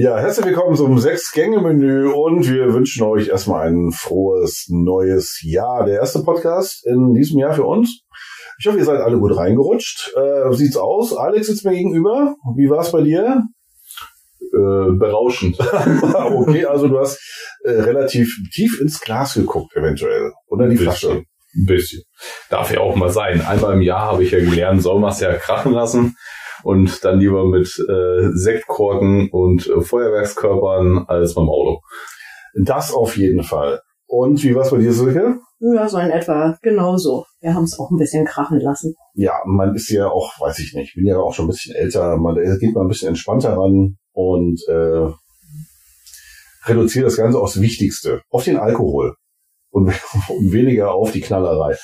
Ja, 0.00 0.16
herzlich 0.16 0.46
willkommen 0.46 0.76
zum 0.76 0.96
Sechs-Gänge-Menü 0.96 2.06
und 2.12 2.48
wir 2.48 2.72
wünschen 2.72 3.02
euch 3.02 3.30
erstmal 3.30 3.66
ein 3.66 3.90
frohes 3.90 4.66
neues 4.68 5.40
Jahr. 5.42 5.86
Der 5.86 5.96
erste 5.96 6.22
Podcast 6.22 6.86
in 6.86 7.14
diesem 7.14 7.40
Jahr 7.40 7.52
für 7.52 7.64
uns. 7.64 8.02
Ich 8.60 8.68
hoffe, 8.68 8.78
ihr 8.78 8.84
seid 8.84 9.00
alle 9.00 9.18
gut 9.18 9.36
reingerutscht. 9.36 10.12
Äh, 10.14 10.52
sieht's 10.52 10.76
aus? 10.76 11.16
Alex 11.16 11.48
sitzt 11.48 11.64
mir 11.64 11.72
gegenüber. 11.72 12.36
Wie 12.56 12.70
war's 12.70 12.92
bei 12.92 13.02
dir? 13.02 13.42
Äh, 14.40 14.92
berauschend. 14.92 15.58
okay, 16.14 16.64
also 16.64 16.86
du 16.86 17.00
hast 17.00 17.18
äh, 17.64 17.70
relativ 17.70 18.32
tief 18.54 18.80
ins 18.80 19.00
Glas 19.00 19.34
geguckt, 19.34 19.74
eventuell. 19.74 20.30
Oder 20.46 20.68
die 20.68 20.76
Flasche. 20.76 21.24
Ein 21.56 21.66
bisschen. 21.66 22.04
Darf 22.50 22.72
ja 22.72 22.78
auch 22.78 22.94
mal 22.94 23.10
sein. 23.10 23.40
Einmal 23.40 23.74
im 23.74 23.82
Jahr 23.82 24.12
habe 24.12 24.22
ich 24.22 24.30
ja 24.30 24.38
gelernt, 24.38 24.80
soll 24.80 25.00
man 25.00 25.10
es 25.10 25.18
ja 25.18 25.34
krachen 25.34 25.72
lassen 25.72 26.14
und 26.62 27.04
dann 27.04 27.18
lieber 27.18 27.44
mit 27.46 27.68
äh, 27.88 28.30
Sektkorken 28.32 29.30
und 29.30 29.66
äh, 29.68 29.80
Feuerwerkskörpern 29.80 31.04
als 31.08 31.34
beim 31.34 31.48
Auto. 31.48 31.80
Das 32.54 32.92
auf 32.92 33.16
jeden 33.16 33.42
Fall. 33.42 33.80
Und 34.06 34.42
wie 34.42 34.54
war's 34.54 34.70
bei 34.70 34.78
dir, 34.78 34.92
Silke? 34.92 35.38
Ja, 35.60 35.88
so 35.88 35.98
in 35.98 36.10
etwa 36.10 36.56
genauso. 36.62 37.24
Wir 37.40 37.54
haben 37.54 37.64
es 37.64 37.78
auch 37.78 37.90
ein 37.90 37.98
bisschen 37.98 38.24
krachen 38.24 38.60
lassen. 38.60 38.94
Ja, 39.14 39.34
man 39.44 39.74
ist 39.74 39.90
ja 39.90 40.08
auch, 40.08 40.40
weiß 40.40 40.58
ich 40.60 40.74
nicht, 40.74 40.94
bin 40.94 41.06
ja 41.06 41.18
auch 41.18 41.34
schon 41.34 41.46
ein 41.46 41.48
bisschen 41.48 41.74
älter, 41.74 42.16
man 42.16 42.36
geht 42.58 42.74
mal 42.74 42.82
ein 42.82 42.88
bisschen 42.88 43.08
entspannter 43.08 43.56
ran 43.56 43.96
und 44.12 44.60
äh, 44.68 45.10
reduziert 46.64 47.06
das 47.06 47.16
Ganze 47.16 47.38
aufs 47.38 47.60
Wichtigste, 47.60 48.22
auf 48.30 48.44
den 48.44 48.56
Alkohol 48.56 49.14
und, 49.70 49.88
und 50.28 50.52
weniger 50.52 50.92
auf 50.92 51.12
die 51.12 51.20
Knallerei. 51.20 51.76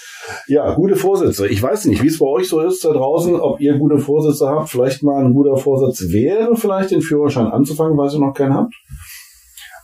Ja, 0.49 0.75
gute 0.75 0.97
Vorsätze. 0.97 1.49
Ich 1.49 1.63
weiß 1.63 1.87
nicht, 1.87 2.03
wie 2.03 2.09
es 2.09 2.19
bei 2.19 2.27
euch 2.27 2.49
so 2.49 2.61
ist 2.61 2.85
da 2.85 2.93
draußen, 2.93 3.37
ob 3.37 3.61
ihr 3.61 3.79
gute 3.79 3.99
Vorsätze 3.99 4.49
habt. 4.49 4.71
Vielleicht 4.71 5.03
mal 5.03 5.25
ein 5.25 5.35
guter 5.35 5.57
Vorsatz 5.57 6.13
wäre, 6.13 6.57
vielleicht 6.57 6.91
den 6.91 7.03
Führerschein 7.03 7.47
anzufangen, 7.47 7.97
weil 7.97 8.13
ihr 8.13 8.19
noch 8.19 8.35
keinen 8.35 8.55
habt. 8.55 8.75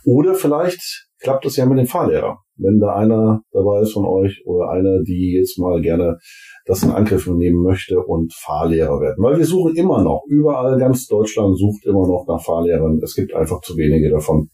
Oder 0.05 0.33
vielleicht 0.33 1.07
klappt 1.21 1.45
es 1.45 1.55
ja 1.55 1.65
mit 1.65 1.77
dem 1.77 1.85
Fahrlehrer. 1.85 2.39
Wenn 2.57 2.79
da 2.79 2.95
einer 2.95 3.41
dabei 3.51 3.81
ist 3.81 3.93
von 3.93 4.05
euch 4.05 4.41
oder 4.45 4.69
einer, 4.69 5.01
die 5.03 5.35
jetzt 5.37 5.59
mal 5.59 5.81
gerne 5.81 6.17
das 6.65 6.83
in 6.83 6.91
Angriff 6.91 7.27
nehmen 7.27 7.63
möchte 7.63 7.99
und 7.99 8.33
Fahrlehrer 8.33 8.99
werden. 8.99 9.23
Weil 9.23 9.37
wir 9.37 9.45
suchen 9.45 9.75
immer 9.75 10.03
noch, 10.03 10.23
überall 10.27 10.77
ganz 10.77 11.07
Deutschland 11.07 11.57
sucht 11.57 11.85
immer 11.85 12.07
noch 12.07 12.25
nach 12.27 12.43
Fahrlehrern. 12.43 12.99
Es 13.03 13.15
gibt 13.15 13.33
einfach 13.33 13.61
zu 13.61 13.77
wenige 13.77 14.09
davon. 14.09 14.49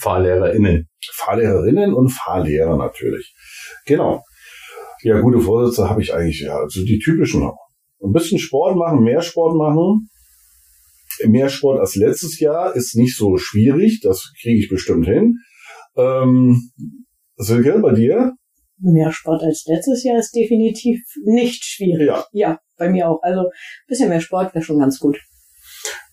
FahrlehrerInnen. 0.00 0.88
Fahrlehrerinnen 1.14 1.94
und 1.94 2.10
Fahrlehrer 2.10 2.76
natürlich. 2.76 3.34
Genau. 3.86 4.22
Ja, 5.02 5.20
gute 5.20 5.40
Vorsätze 5.40 5.88
habe 5.88 6.02
ich 6.02 6.12
eigentlich, 6.12 6.40
ja, 6.40 6.56
also 6.56 6.84
die 6.84 6.98
typischen 6.98 7.40
noch. 7.40 7.56
Ein 8.02 8.12
bisschen 8.12 8.38
Sport 8.38 8.76
machen, 8.76 9.02
mehr 9.02 9.22
Sport 9.22 9.56
machen. 9.56 10.08
Mehr 11.24 11.48
Sport 11.48 11.80
als 11.80 11.96
letztes 11.96 12.38
Jahr 12.38 12.74
ist 12.76 12.94
nicht 12.94 13.16
so 13.16 13.36
schwierig, 13.38 14.00
das 14.02 14.32
kriege 14.40 14.58
ich 14.58 14.68
bestimmt 14.68 15.06
hin. 15.06 15.34
Ähm, 15.96 16.70
Silke, 17.36 17.78
bei 17.80 17.92
dir? 17.92 18.32
Mehr 18.80 19.10
Sport 19.10 19.42
als 19.42 19.64
letztes 19.66 20.04
Jahr 20.04 20.18
ist 20.18 20.32
definitiv 20.34 21.00
nicht 21.24 21.64
schwierig. 21.64 22.06
Ja. 22.06 22.24
Ja, 22.32 22.58
bei 22.76 22.88
mir 22.88 23.08
auch. 23.08 23.20
Also 23.22 23.40
ein 23.40 23.88
bisschen 23.88 24.08
mehr 24.08 24.20
Sport 24.20 24.54
wäre 24.54 24.64
schon 24.64 24.78
ganz 24.78 24.98
gut. 25.00 25.18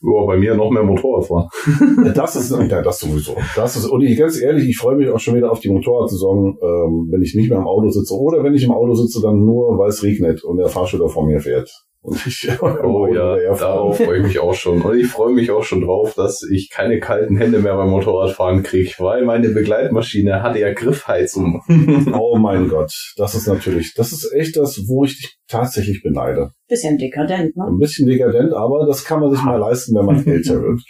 Ja, 0.02 0.26
bei 0.26 0.38
mir 0.38 0.56
noch 0.56 0.72
mehr 0.72 0.84
Motorradfahren. 0.84 1.50
Das 2.16 2.36
ist, 2.36 2.52
ja, 2.52 2.82
das 2.82 3.00
sowieso. 3.00 3.36
Das 3.56 3.76
ist, 3.76 3.86
und 3.86 4.02
ich 4.02 4.18
ganz 4.18 4.40
ehrlich, 4.40 4.70
ich 4.70 4.78
freue 4.78 4.96
mich 4.96 5.10
auch 5.10 5.20
schon 5.20 5.36
wieder 5.36 5.52
auf 5.52 5.60
die 5.60 5.70
Motorradsaison, 5.70 6.58
ähm, 6.62 7.08
wenn 7.12 7.22
ich 7.22 7.36
nicht 7.36 7.50
mehr 7.50 7.60
im 7.60 7.68
Auto 7.68 7.90
sitze 7.90 8.14
oder 8.16 8.44
wenn 8.44 8.54
ich 8.54 8.64
im 8.64 8.72
Auto 8.72 8.94
sitze, 8.94 9.22
dann 9.22 9.44
nur, 9.46 9.78
weil 9.78 9.90
es 9.90 10.04
regnet 10.04 10.44
und 10.44 10.58
der 10.58 10.68
Fahrschüler 10.68 11.10
vor 11.10 11.26
mir 11.26 11.40
fährt. 11.40 11.86
Und 12.06 12.24
ich, 12.28 12.48
Oh 12.62 13.08
ja, 13.08 13.36
darauf 13.56 13.98
freue 13.98 14.20
ich 14.20 14.24
mich 14.24 14.40
auch 14.40 14.54
schon. 14.54 14.82
Und 14.82 14.98
ich 14.98 15.08
freue 15.08 15.34
mich 15.34 15.50
auch 15.50 15.64
schon 15.64 15.82
drauf, 15.82 16.14
dass 16.14 16.44
ich 16.44 16.70
keine 16.70 17.00
kalten 17.00 17.36
Hände 17.36 17.60
mehr 17.60 17.76
beim 17.76 17.90
Motorradfahren 17.90 18.62
kriege, 18.64 18.94
weil 19.00 19.26
meine 19.26 19.50
Begleitmaschine 19.50 20.44
hat 20.44 20.56
ja 20.56 20.74
Griffheizung. 20.74 21.62
Oh 22.18 22.38
mein 22.38 22.70
Gott, 22.70 22.92
das 23.18 23.36
ist 23.36 23.48
natürlich, 23.48 23.94
das 23.96 24.12
ist 24.12 24.32
echt 24.34 24.56
das, 24.58 24.84
wo 24.88 25.04
ich 25.06 25.18
dich 25.18 25.38
tatsächlich 25.48 26.02
beneide. 26.04 26.52
Bisschen 26.68 26.98
dekadent, 26.98 27.56
ne? 27.56 27.66
Ein 27.68 27.78
bisschen 27.78 28.08
dekadent, 28.08 28.54
aber 28.54 28.86
das 28.86 29.04
kann 29.06 29.20
man 29.20 29.32
sich 29.32 29.42
mal 29.44 29.58
leisten, 29.58 29.96
wenn 29.96 30.06
man 30.06 30.26
älter 30.26 30.62
wird. 30.62 30.82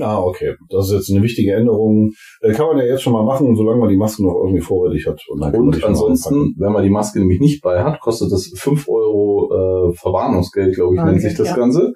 Ah, 0.01 0.19
okay. 0.19 0.57
Das 0.69 0.87
ist 0.87 0.95
jetzt 0.95 1.11
eine 1.13 1.23
wichtige 1.23 1.55
Änderung. 1.55 2.11
Äh, 2.41 2.53
kann 2.53 2.67
man 2.67 2.79
ja 2.79 2.85
jetzt 2.85 3.03
schon 3.03 3.13
mal 3.13 3.25
machen, 3.25 3.55
solange 3.55 3.79
man 3.79 3.89
die 3.89 3.97
Maske 3.97 4.25
noch 4.25 4.35
irgendwie 4.43 4.61
vorrätig 4.61 5.07
hat. 5.07 5.23
Und, 5.29 5.43
Und 5.55 5.85
ansonsten, 5.85 6.57
wenn 6.59 6.73
man 6.73 6.83
die 6.83 6.91
Maske 6.91 7.21
nämlich 7.21 7.39
nicht 7.39 7.63
bei 7.63 7.85
hat, 7.85 8.01
kostet 8.01 8.33
das 8.33 8.51
5 8.53 8.89
Euro 8.89 9.93
äh, 9.93 9.95
Verwarnungsgeld, 9.95 10.75
glaube 10.75 10.97
ich, 10.97 11.01
nennt 11.01 11.19
Okay, 11.19 11.29
sich 11.29 11.39
das 11.39 11.51
ja. 11.51 11.57
Ganze. 11.57 11.93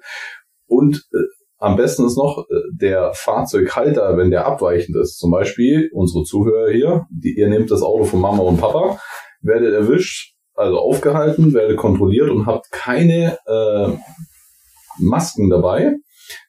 Und 0.67 1.03
äh, 1.13 1.17
am 1.61 1.75
besten 1.75 2.05
ist 2.07 2.17
noch 2.17 2.39
äh, 2.49 2.55
der 2.73 3.13
Fahrzeughalter, 3.13 4.17
wenn 4.17 4.31
der 4.31 4.47
abweichend 4.47 4.97
ist. 4.97 5.19
Zum 5.19 5.29
Beispiel 5.29 5.91
unsere 5.93 6.23
Zuhörer 6.23 6.71
hier, 6.71 7.05
die, 7.11 7.35
ihr 7.37 7.49
nehmt 7.49 7.69
das 7.69 7.83
Auto 7.83 8.03
von 8.03 8.19
Mama 8.19 8.41
und 8.41 8.57
Papa, 8.57 8.99
werdet 9.41 9.73
erwischt, 9.73 10.33
also 10.55 10.79
aufgehalten, 10.79 11.53
werdet 11.53 11.77
kontrolliert 11.77 12.29
und 12.31 12.47
habt 12.47 12.71
keine 12.71 13.37
äh, 13.45 13.89
Masken 14.97 15.49
dabei, 15.49 15.93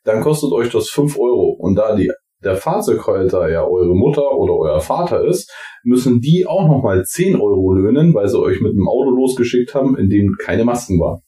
dann 0.05 0.23
kostet 0.23 0.51
euch 0.51 0.71
das 0.71 0.89
5 0.89 1.19
Euro. 1.19 1.57
Und 1.59 1.77
da 1.77 1.95
die, 1.95 2.11
der 2.43 2.57
Fahrzeughalter 2.57 3.51
ja 3.51 3.65
eure 3.65 3.95
Mutter 3.95 4.33
oder 4.33 4.55
euer 4.55 4.81
Vater 4.81 5.25
ist, 5.27 5.53
müssen 5.85 6.21
die 6.21 6.47
auch 6.47 6.67
nochmal 6.67 7.05
10 7.05 7.37
Euro 7.37 7.75
löhnen, 7.75 8.15
weil 8.15 8.29
sie 8.29 8.41
euch 8.41 8.63
mit 8.63 8.73
einem 8.73 8.89
Auto 8.89 9.11
losgeschickt 9.11 9.75
haben, 9.75 9.95
in 9.99 10.09
dem 10.09 10.37
keine 10.39 10.65
Masken 10.65 10.99
waren. 10.99 11.21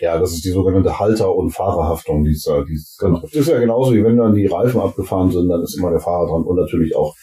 Ja, 0.00 0.18
das 0.18 0.32
ist 0.32 0.44
die 0.44 0.50
sogenannte 0.50 0.98
Halter- 0.98 1.34
und 1.34 1.50
Fahrerhaftung. 1.50 2.24
Die 2.24 2.30
ist, 2.32 2.46
ja- 2.46 2.62
die 2.64 2.74
ist, 2.74 2.98
Genau. 2.98 3.20
das 3.20 3.32
ist 3.34 3.48
ja 3.48 3.58
genauso, 3.58 3.92
wie 3.94 4.04
wenn 4.04 4.16
dann 4.16 4.34
die 4.34 4.46
Reifen 4.46 4.80
abgefahren 4.80 5.30
sind, 5.30 5.48
dann 5.48 5.62
ist 5.62 5.76
immer 5.76 5.90
der 5.90 6.00
Fahrer 6.00 6.26
dran 6.28 6.44
und 6.44 6.56
natürlich 6.56 6.94
auch 6.96 7.14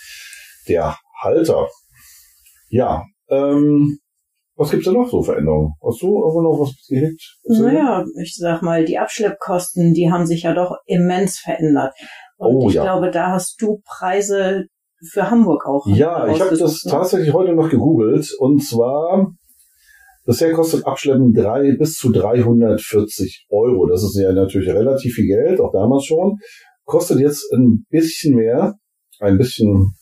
der 0.68 0.98
Halter. 1.22 1.68
Ja, 2.70 3.04
ähm, 3.30 3.98
was 4.58 4.72
gibt's 4.72 4.86
denn 4.86 4.94
noch 4.96 5.10
so 5.10 5.22
für 5.22 5.36
Änderungen? 5.38 5.74
Hast 5.86 6.02
du 6.02 6.08
irgendwo 6.08 6.42
noch 6.42 6.60
was 6.60 6.74
gehickt? 6.88 7.38
Naja, 7.44 8.04
ich 8.22 8.36
sag 8.36 8.62
mal, 8.62 8.86
die 8.86 8.98
Abschleppkosten, 8.98 9.94
die 9.94 10.12
haben 10.12 10.26
sich 10.26 10.44
ja 10.44 10.54
doch 10.54 10.78
immens 10.86 11.40
verändert. 11.40 11.94
Und 12.38 12.56
Oh, 12.56 12.70
ich 12.70 12.76
ja. 12.76 12.84
glaube, 12.84 13.12
da 13.12 13.32
hast 13.32 13.62
du 13.62 13.82
Preise 13.86 14.66
für 15.12 15.30
Hamburg 15.30 15.66
auch. 15.66 15.86
Ja, 15.88 16.28
ich 16.28 16.40
habe 16.42 16.58
das 16.58 16.84
ne? 16.86 16.92
tatsächlich 16.92 17.34
heute 17.34 17.54
noch 17.54 17.70
gegoogelt 17.70 18.34
und 18.40 18.64
zwar 18.64 19.32
bisher 20.26 20.52
kostet 20.54 20.86
Abschleppen 20.86 21.34
drei 21.34 21.76
bis 21.78 21.94
zu 21.94 22.12
340 22.12 23.48
Euro. 23.50 23.88
Das 23.88 24.04
ist 24.04 24.18
ja 24.18 24.34
natürlich 24.34 24.70
relativ 24.70 25.14
viel 25.14 25.28
Geld, 25.28 25.60
auch 25.60 25.72
damals 25.72 26.06
schon. 26.06 26.38
Kostet 26.84 27.20
jetzt 27.20 27.52
ein 27.54 27.86
bisschen 27.90 28.36
mehr, 28.36 28.76
ein 29.20 29.38
bisschen, 29.38 29.94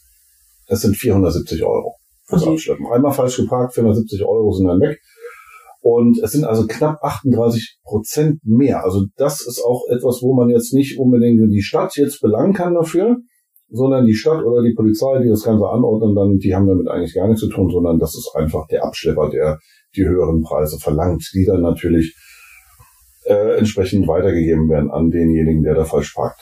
es 0.68 0.82
sind 0.82 0.96
470 0.98 1.64
Euro 1.64 1.96
fürs 2.26 2.44
Okay. 2.44 2.54
Abschleppen. 2.54 2.88
Einmal 2.88 3.14
falsch 3.14 3.38
geparkt, 3.38 3.74
470 3.76 4.24
Euro 4.26 4.52
sind 4.52 4.68
dann 4.68 4.80
weg. 4.80 5.00
Und 5.82 6.18
es 6.24 6.32
sind 6.32 6.46
also 6.46 6.66
knapp 6.66 7.04
38 7.04 7.80
Prozent 7.84 8.40
mehr. 8.44 8.84
Also 8.84 9.06
das 9.18 9.46
ist 9.46 9.62
auch 9.62 9.84
etwas, 9.90 10.22
wo 10.22 10.34
man 10.34 10.50
jetzt 10.50 10.74
nicht 10.74 10.98
unbedingt 10.98 11.42
die 11.52 11.62
Stadt 11.62 11.98
jetzt 11.98 12.22
belangen 12.22 12.54
kann 12.54 12.74
dafür, 12.74 13.18
sondern 13.74 14.06
die 14.06 14.14
Stadt 14.14 14.44
oder 14.44 14.62
die 14.62 14.76
Polizei, 14.76 15.24
die 15.24 15.30
das 15.30 15.44
Ganze 15.44 15.66
anordnen, 15.66 16.16
dann, 16.16 16.38
die 16.38 16.56
haben 16.56 16.68
damit 16.68 16.88
eigentlich 16.88 17.16
gar 17.16 17.28
nichts 17.28 17.42
zu 17.42 17.50
tun, 17.50 17.72
sondern 17.72 17.98
das 17.98 18.16
ist 18.16 18.32
einfach 18.36 18.68
der 18.68 18.86
Abschlepper, 18.86 19.30
der 19.32 19.58
die 19.96 20.06
höheren 20.06 20.44
Preise 20.44 20.78
verlangt, 20.78 21.28
die 21.34 21.44
dann 21.44 21.62
natürlich 21.62 22.16
äh, 23.26 23.58
entsprechend 23.58 24.08
weitergegeben 24.08 24.70
werden 24.70 24.92
an 24.92 25.10
denjenigen, 25.10 25.64
der 25.64 25.74
da 25.74 25.86
falsch 25.86 26.14
parkt. 26.14 26.40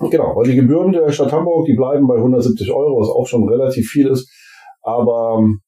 Genau, 0.00 0.36
weil 0.36 0.48
die 0.48 0.56
Gebühren 0.56 0.92
der 0.92 1.10
Stadt 1.10 1.32
Hamburg, 1.32 1.66
die 1.66 1.74
bleiben 1.74 2.06
bei 2.06 2.16
170 2.16 2.70
Euro, 2.72 3.00
was 3.00 3.08
auch 3.08 3.26
schon 3.26 3.48
relativ 3.48 3.88
viel 3.88 4.08
ist, 4.08 4.30
aber 4.82 5.38
ähm, 5.38 5.60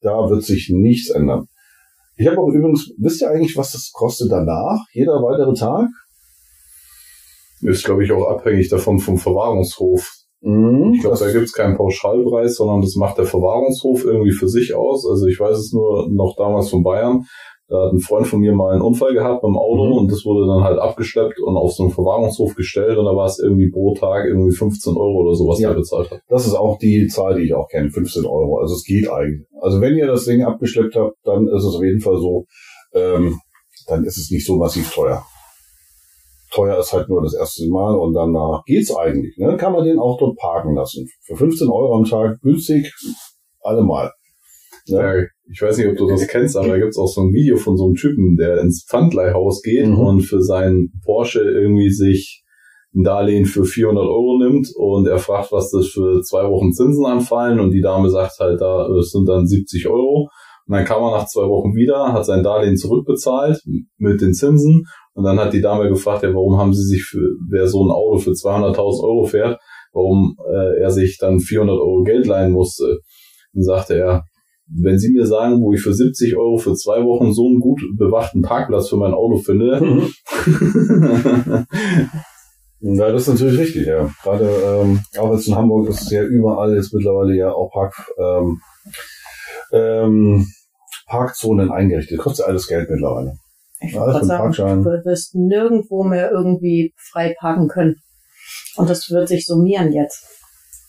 da 0.00 0.28
wird 0.28 0.42
sich 0.42 0.68
nichts 0.74 1.10
ändern. 1.10 1.46
Ich 2.16 2.26
habe 2.26 2.38
auch 2.38 2.48
übrigens, 2.48 2.90
wisst 2.98 3.22
ihr 3.22 3.30
eigentlich, 3.30 3.56
was 3.56 3.70
das 3.70 3.92
kostet 3.92 4.32
danach? 4.32 4.84
Jeder 4.92 5.22
weitere 5.22 5.54
Tag? 5.54 5.88
Ist, 7.62 7.84
glaube 7.84 8.04
ich, 8.04 8.12
auch 8.12 8.26
abhängig 8.28 8.68
davon 8.68 8.98
vom 8.98 9.16
Verwahrungshof. 9.18 10.10
Mhm, 10.40 10.92
Ich 10.94 11.00
glaube, 11.00 11.18
da 11.18 11.32
gibt's 11.32 11.52
keinen 11.52 11.76
Pauschalpreis, 11.76 12.56
sondern 12.56 12.80
das 12.80 12.94
macht 12.94 13.18
der 13.18 13.24
Verwahrungshof 13.24 14.04
irgendwie 14.04 14.30
für 14.32 14.48
sich 14.48 14.74
aus. 14.74 15.04
Also 15.08 15.26
ich 15.26 15.40
weiß 15.40 15.56
es 15.58 15.72
nur 15.72 16.08
noch 16.10 16.36
damals 16.36 16.70
von 16.70 16.82
Bayern. 16.84 17.24
Da 17.70 17.84
hat 17.84 17.92
ein 17.92 17.98
Freund 18.00 18.26
von 18.26 18.40
mir 18.40 18.54
mal 18.54 18.72
einen 18.72 18.80
Unfall 18.82 19.12
gehabt 19.12 19.42
beim 19.42 19.58
Auto 19.58 19.86
Mhm. 19.86 19.92
und 19.98 20.12
das 20.12 20.24
wurde 20.24 20.46
dann 20.46 20.62
halt 20.64 20.78
abgeschleppt 20.78 21.38
und 21.40 21.56
auf 21.56 21.72
so 21.72 21.82
einen 21.82 21.92
Verwahrungshof 21.92 22.54
gestellt 22.54 22.96
und 22.96 23.04
da 23.04 23.14
war 23.14 23.26
es 23.26 23.38
irgendwie 23.40 23.70
pro 23.70 23.92
Tag 23.94 24.24
irgendwie 24.26 24.54
15 24.54 24.96
Euro 24.96 25.22
oder 25.26 25.34
sowas, 25.34 25.60
Ja. 25.60 25.70
der 25.70 25.76
bezahlt 25.76 26.10
hat. 26.10 26.20
Das 26.28 26.46
ist 26.46 26.54
auch 26.54 26.78
die 26.78 27.08
Zahl, 27.08 27.34
die 27.36 27.44
ich 27.46 27.54
auch 27.54 27.68
kenne, 27.68 27.90
15 27.90 28.24
Euro. 28.24 28.58
Also 28.58 28.74
es 28.74 28.84
geht 28.84 29.10
eigentlich. 29.10 29.46
Also 29.60 29.80
wenn 29.82 29.96
ihr 29.98 30.06
das 30.06 30.24
Ding 30.24 30.44
abgeschleppt 30.44 30.94
habt, 30.96 31.16
dann 31.24 31.46
ist 31.48 31.64
es 31.64 31.74
auf 31.74 31.82
jeden 31.82 32.00
Fall 32.00 32.16
so, 32.18 32.44
ähm, 32.94 33.38
dann 33.86 34.04
ist 34.04 34.16
es 34.16 34.30
nicht 34.30 34.46
so 34.46 34.56
massiv 34.56 34.90
teuer. 34.94 35.24
Teuer 36.52 36.78
ist 36.78 36.92
halt 36.92 37.08
nur 37.08 37.22
das 37.22 37.34
erste 37.34 37.68
Mal 37.68 37.94
und 37.96 38.14
danach 38.14 38.62
geht's 38.66 38.94
eigentlich. 38.94 39.36
Ne? 39.38 39.56
Kann 39.56 39.72
man 39.72 39.84
den 39.84 39.98
auch 39.98 40.18
dort 40.18 40.36
parken 40.36 40.74
lassen. 40.74 41.06
Für 41.22 41.36
15 41.36 41.68
Euro 41.68 41.94
am 41.94 42.04
Tag 42.04 42.40
günstig, 42.42 42.92
allemal. 43.60 44.12
Ne? 44.88 44.96
Ja, 44.96 45.24
ich 45.52 45.60
weiß 45.60 45.78
nicht, 45.78 45.88
ob 45.88 45.96
du 45.96 46.08
das 46.08 46.26
kennst, 46.28 46.56
aber 46.56 46.68
da 46.68 46.78
gibt's 46.78 46.98
auch 46.98 47.06
so 47.08 47.20
ein 47.22 47.32
Video 47.32 47.56
von 47.56 47.76
so 47.76 47.86
einem 47.86 47.94
Typen, 47.94 48.36
der 48.36 48.60
ins 48.60 48.86
Pfandleihhaus 48.88 49.62
geht 49.62 49.86
Mhm. 49.86 49.98
und 49.98 50.20
für 50.22 50.40
seinen 50.42 50.92
Porsche 51.04 51.42
irgendwie 51.42 51.90
sich 51.90 52.44
ein 52.94 53.02
Darlehen 53.02 53.44
für 53.44 53.64
400 53.64 54.02
Euro 54.06 54.38
nimmt 54.38 54.68
und 54.74 55.06
er 55.06 55.18
fragt, 55.18 55.52
was 55.52 55.70
das 55.70 55.88
für 55.88 56.22
zwei 56.22 56.44
Wochen 56.50 56.72
Zinsen 56.72 57.04
anfallen 57.04 57.60
und 57.60 57.70
die 57.72 57.82
Dame 57.82 58.08
sagt 58.08 58.38
halt, 58.40 58.60
da 58.62 58.88
sind 59.02 59.28
dann 59.28 59.46
70 59.46 59.86
Euro. 59.88 60.28
Und 60.66 60.74
dann 60.74 60.84
kam 60.84 61.02
er 61.02 61.10
nach 61.12 61.26
zwei 61.26 61.42
Wochen 61.48 61.74
wieder, 61.74 62.12
hat 62.12 62.24
sein 62.26 62.42
Darlehen 62.42 62.76
zurückbezahlt 62.76 63.60
mit 63.98 64.20
den 64.20 64.32
Zinsen 64.34 64.84
und 65.18 65.24
dann 65.24 65.40
hat 65.40 65.52
die 65.52 65.60
Dame 65.60 65.88
gefragt, 65.88 66.22
ja, 66.22 66.32
warum 66.32 66.58
haben 66.58 66.72
sie 66.72 66.84
sich 66.84 67.02
für, 67.02 67.34
wer 67.50 67.66
so 67.66 67.84
ein 67.84 67.90
Auto 67.90 68.18
für 68.18 68.30
200.000 68.30 69.02
Euro 69.02 69.24
fährt, 69.24 69.58
warum 69.92 70.36
äh, 70.48 70.80
er 70.80 70.92
sich 70.92 71.18
dann 71.18 71.40
400 71.40 71.76
Euro 71.76 72.04
Geld 72.04 72.28
leihen 72.28 72.52
musste. 72.52 73.00
Dann 73.52 73.64
sagte 73.64 73.98
er, 73.98 74.22
wenn 74.68 74.96
Sie 74.96 75.10
mir 75.10 75.26
sagen, 75.26 75.60
wo 75.60 75.72
ich 75.72 75.80
für 75.80 75.92
70 75.92 76.36
Euro 76.36 76.58
für 76.58 76.74
zwei 76.74 77.02
Wochen 77.04 77.32
so 77.32 77.46
einen 77.48 77.58
gut 77.58 77.82
bewachten 77.96 78.42
Parkplatz 78.42 78.90
für 78.90 78.96
mein 78.96 79.12
Auto 79.12 79.38
finde, 79.38 79.80
Mhm. 79.80 80.12
Ja, 82.80 83.10
das 83.10 83.22
ist 83.22 83.28
natürlich 83.34 83.58
richtig, 83.58 83.86
ja. 83.88 84.08
Gerade 84.22 84.44
ähm, 84.44 85.00
auch 85.18 85.32
jetzt 85.32 85.48
in 85.48 85.56
Hamburg 85.56 85.88
ist 85.88 86.02
es 86.02 86.10
ja 86.12 86.22
überall 86.22 86.76
jetzt 86.76 86.94
mittlerweile 86.94 87.34
ja 87.34 87.50
auch 87.50 87.72
Park, 87.72 88.08
ähm, 88.16 88.60
ähm, 89.72 90.46
Parkzonen 91.08 91.72
eingerichtet. 91.72 92.18
Kostet 92.18 92.46
alles 92.46 92.68
Geld 92.68 92.88
mittlerweile. 92.88 93.32
Ich 93.80 93.92
Ja, 93.92 94.00
wollte 94.00 94.12
gerade 94.12 94.26
sagen, 94.26 94.42
Parkschein. 94.42 94.82
du 94.82 94.90
wirst 95.04 95.34
nirgendwo 95.34 96.04
mehr 96.04 96.30
irgendwie 96.30 96.94
frei 96.96 97.34
parken 97.38 97.68
können. 97.68 97.96
Und 98.76 98.88
das 98.90 99.10
wird 99.10 99.28
sich 99.28 99.46
summieren 99.46 99.92
jetzt. 99.92 100.26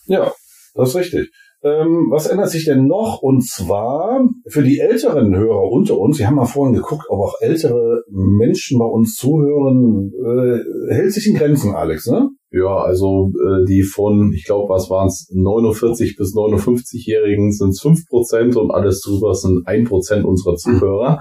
Ja, 0.06 0.32
das 0.74 0.90
ist 0.90 0.96
richtig. 0.96 1.30
Ähm, 1.62 2.08
was 2.10 2.26
ändert 2.26 2.48
sich 2.48 2.64
denn 2.64 2.86
noch? 2.86 3.20
Und 3.20 3.46
zwar 3.46 4.26
für 4.48 4.62
die 4.62 4.78
älteren 4.78 5.36
Hörer 5.36 5.70
unter 5.70 5.98
uns, 5.98 6.18
wir 6.18 6.26
haben 6.26 6.36
mal 6.36 6.46
vorhin 6.46 6.74
geguckt, 6.74 7.04
ob 7.10 7.20
auch 7.20 7.34
ältere 7.40 8.02
Menschen 8.10 8.78
bei 8.78 8.86
uns 8.86 9.14
zuhören, 9.16 10.10
äh, 10.24 10.94
hält 10.94 11.12
sich 11.12 11.26
in 11.26 11.34
Grenzen, 11.36 11.74
Alex, 11.74 12.06
ne? 12.06 12.30
ja, 12.50 12.76
also 12.78 13.30
äh, 13.46 13.64
die 13.66 13.82
von, 13.82 14.32
ich 14.34 14.44
glaube, 14.44 14.70
was 14.72 14.88
waren 14.88 15.08
es, 15.08 15.30
49 15.34 16.16
bis 16.16 16.34
59-Jährigen 16.34 17.52
sind 17.52 17.70
es 17.70 17.82
5% 17.82 18.56
und 18.56 18.70
alles 18.70 19.02
drüber 19.02 19.34
sind 19.34 19.66
1% 19.68 20.22
unserer 20.22 20.56
Zuhörer, 20.56 21.20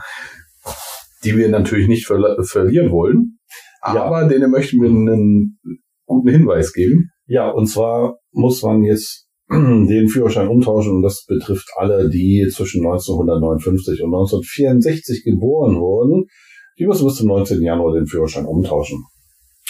die 1.23 1.35
wir 1.37 1.49
natürlich 1.49 1.87
nicht 1.87 2.07
verla- 2.07 2.41
verlieren 2.43 2.91
wollen. 2.91 3.39
Ja. 3.85 4.03
Aber 4.03 4.27
denen 4.27 4.51
möchten 4.51 4.81
wir 4.81 4.89
einen 4.89 5.59
guten 6.05 6.29
Hinweis 6.29 6.73
geben. 6.73 7.09
Ja, 7.27 7.49
und 7.49 7.67
zwar 7.67 8.17
muss 8.31 8.61
man 8.63 8.83
jetzt 8.83 9.27
den 9.51 10.07
Führerschein 10.09 10.47
umtauschen 10.47 10.97
und 10.97 11.01
das 11.01 11.25
betrifft 11.27 11.67
alle, 11.77 12.09
die 12.09 12.47
zwischen 12.51 12.85
1959 12.85 14.01
und 14.03 14.13
1964 14.13 15.23
geboren 15.23 15.79
wurden. 15.79 16.25
Die 16.77 16.85
müssen 16.87 17.05
bis 17.05 17.15
zum 17.15 17.27
19. 17.27 17.61
Januar 17.61 17.93
den 17.93 18.05
Führerschein 18.07 18.45
umtauschen. 18.45 19.03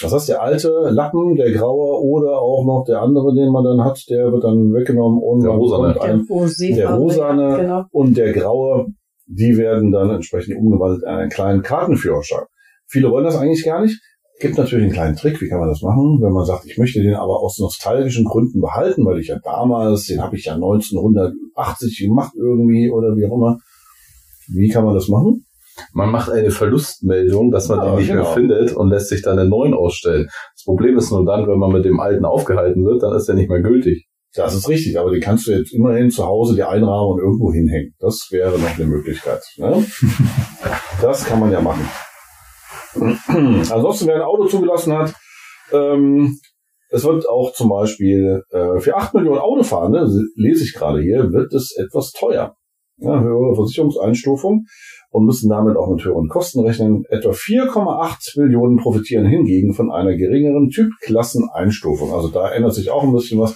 Das 0.02 0.14
heißt, 0.14 0.30
der 0.30 0.42
alte 0.42 0.70
Lappen, 0.92 1.36
der 1.36 1.52
graue 1.52 2.02
oder 2.02 2.40
auch 2.40 2.64
noch 2.66 2.86
der 2.88 3.02
andere, 3.02 3.34
den 3.36 3.52
man 3.52 3.66
dann 3.66 3.84
hat, 3.84 4.00
der 4.10 4.32
wird 4.32 4.44
dann 4.46 4.72
weggenommen 4.74 5.20
und 5.22 5.42
Der 5.44 5.52
rosane. 5.52 5.94
der 5.94 6.98
rosane- 6.98 7.58
genau. 7.60 7.84
und 7.92 8.16
der 8.16 8.32
graue, 8.32 8.88
die 9.30 9.58
werden 9.58 9.92
dann 9.92 10.10
entsprechend 10.10 10.58
umgewandelt 10.58 11.04
in 11.04 11.10
einen 11.10 11.30
kleinen 11.30 11.62
Kartenführerschein. 11.62 12.46
Viele 12.88 13.12
wollen 13.12 13.26
das 13.26 13.38
eigentlich 13.38 13.64
gar 13.64 13.82
nicht. 13.82 14.02
Gibt 14.40 14.58
natürlich 14.58 14.86
einen 14.86 14.94
kleinen 14.94 15.16
Trick, 15.16 15.40
wie 15.42 15.50
kann 15.50 15.60
man 15.60 15.68
das 15.68 15.82
machen, 15.82 16.20
wenn 16.22 16.32
man 16.32 16.46
sagt, 16.46 16.66
ich 16.66 16.78
möchte 16.78 17.02
den 17.02 17.14
aber 17.14 17.42
aus 17.42 17.60
nostalgischen 17.60 18.26
Gründen 18.26 18.62
behalten, 18.62 19.06
weil 19.06 19.20
ich 19.20 19.28
ja 19.28 19.38
damals, 19.44 20.06
den 20.06 20.22
habe 20.22 20.38
ich 20.38 20.46
ja 20.46 20.56
1980 20.56 22.08
gemacht 22.08 22.32
irgendwie 22.36 22.90
oder 22.90 23.16
wie 23.16 23.26
auch 23.26 23.36
immer. 23.36 23.58
Wie 24.48 24.70
kann 24.70 24.86
man 24.86 24.96
das 24.96 25.10
machen? 25.10 25.46
Man 25.94 26.10
macht 26.10 26.32
eine 26.32 26.52
Verlustmeldung, 26.52 27.52
dass 27.52 27.70
man 27.70 27.80
Ja, 27.80 27.86
den 27.86 27.98
nicht 27.98 28.08
genau. 28.08 28.24
mehr 28.24 28.34
findet 28.34 28.76
und 28.76 28.90
lässt 28.90 29.10
sich 29.10 29.22
dann 29.22 29.38
einen 29.38 29.50
neuen 29.50 29.74
ausstellen. 29.74 30.26
Das 30.56 30.64
Problem 30.66 30.98
ist 30.98 31.12
nur 31.12 31.26
dann, 31.26 31.48
wenn 31.48 31.60
man 31.60 31.72
mit 31.72 31.86
dem 31.86 32.00
alten 32.00 32.26
aufgehalten 32.26 32.84
wird, 32.86 33.04
dann 33.04 33.16
ist 33.16 33.30
er 33.30 33.36
nicht 33.36 33.50
mehr 33.50 33.62
gültig. 33.62 34.09
Das 34.36 34.54
ist 34.54 34.70
richtig, 34.70 35.00
aber 35.00 35.12
den 35.12 35.22
kannst 35.22 35.48
du 35.48 35.52
jetzt 35.52 35.74
immerhin 35.74 36.12
zu 36.12 36.26
Hause 36.26 36.56
die 36.56 36.64
einrahmen 36.64 37.14
und 37.14 37.20
irgendwo 37.20 37.52
hinhängen. 37.52 37.96
Das 38.00 38.28
wäre 38.30 38.60
noch 38.60 38.78
eine 38.78 38.86
Möglichkeit. 38.86 39.42
Ne? 39.58 39.84
das 41.02 41.26
kann 41.26 41.40
man 41.40 41.52
ja 41.52 41.62
machen. 41.62 41.90
Ansonsten, 43.28 44.08
wer 44.08 44.16
ein 44.16 44.22
Auto 44.22 44.46
zugelassen 44.46 44.94
hat, 44.94 45.14
ähm, 45.72 46.38
es 46.90 47.04
wird 47.04 47.28
auch 47.30 47.54
zum 47.54 47.70
Beispiel 47.70 48.44
äh, 48.50 48.80
für 48.80 48.96
8 48.96 49.14
Millionen 49.14 49.40
Autofahrende, 49.40 50.08
lese 50.36 50.64
ich 50.64 50.74
gerade 50.74 51.02
hier, 51.02 51.32
wird 51.32 51.54
es 51.54 51.76
etwas 51.78 52.12
teuer. 52.12 52.56
Ja, 53.02 53.22
höhere 53.22 53.56
Versicherungseinstufung 53.56 54.66
und 55.12 55.26
müssen 55.26 55.50
damit 55.50 55.78
auch 55.78 55.90
mit 55.90 56.04
höheren 56.04 56.28
Kosten 56.28 56.66
rechnen. 56.66 57.06
Etwa 57.10 57.30
4,8 57.30 58.42
Millionen 58.42 58.76
profitieren 58.76 59.26
hingegen 59.26 59.74
von 59.74 59.90
einer 59.90 60.16
geringeren 60.16 60.70
Typklasseneinstufung. 60.70 62.14
Also 62.14 62.28
da 62.28 62.52
ändert 62.52 62.74
sich 62.74 62.92
auch 62.92 63.04
ein 63.04 63.14
bisschen 63.14 63.40
was. 63.40 63.56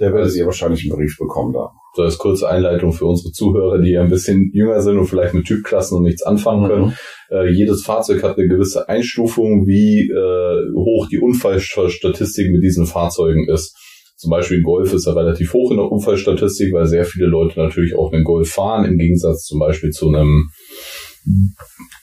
Der 0.00 0.12
werdet 0.12 0.34
ihr 0.34 0.46
wahrscheinlich 0.46 0.82
einen 0.82 0.98
Brief 0.98 1.16
bekommen 1.18 1.52
da. 1.52 1.70
So 1.94 2.02
als 2.02 2.18
kurze 2.18 2.48
Einleitung 2.48 2.92
für 2.92 3.06
unsere 3.06 3.30
Zuhörer, 3.30 3.78
die 3.78 3.92
ja 3.92 4.02
ein 4.02 4.10
bisschen 4.10 4.50
jünger 4.52 4.80
sind 4.80 4.98
und 4.98 5.06
vielleicht 5.06 5.34
mit 5.34 5.46
Typklassen 5.46 5.98
und 5.98 6.02
nichts 6.02 6.24
anfangen 6.24 6.66
können. 6.66 6.96
Äh, 7.30 7.50
jedes 7.52 7.84
Fahrzeug 7.84 8.22
hat 8.24 8.36
eine 8.36 8.48
gewisse 8.48 8.88
Einstufung, 8.88 9.66
wie 9.66 10.10
äh, 10.10 10.74
hoch 10.74 11.06
die 11.08 11.18
Unfallstatistik 11.18 12.50
mit 12.50 12.64
diesen 12.64 12.86
Fahrzeugen 12.86 13.48
ist. 13.48 13.76
Zum 14.16 14.30
Beispiel 14.30 14.58
ein 14.58 14.64
Golf 14.64 14.92
ist 14.92 15.06
ja 15.06 15.12
relativ 15.12 15.52
hoch 15.52 15.70
in 15.70 15.76
der 15.76 15.90
Unfallstatistik, 15.90 16.72
weil 16.72 16.86
sehr 16.86 17.04
viele 17.04 17.26
Leute 17.26 17.60
natürlich 17.60 17.96
auch 17.96 18.12
einen 18.12 18.24
Golf 18.24 18.50
fahren, 18.50 18.84
im 18.84 18.96
Gegensatz 18.96 19.44
zum 19.44 19.58
Beispiel 19.58 19.90
zu 19.90 20.08
einem 20.08 20.50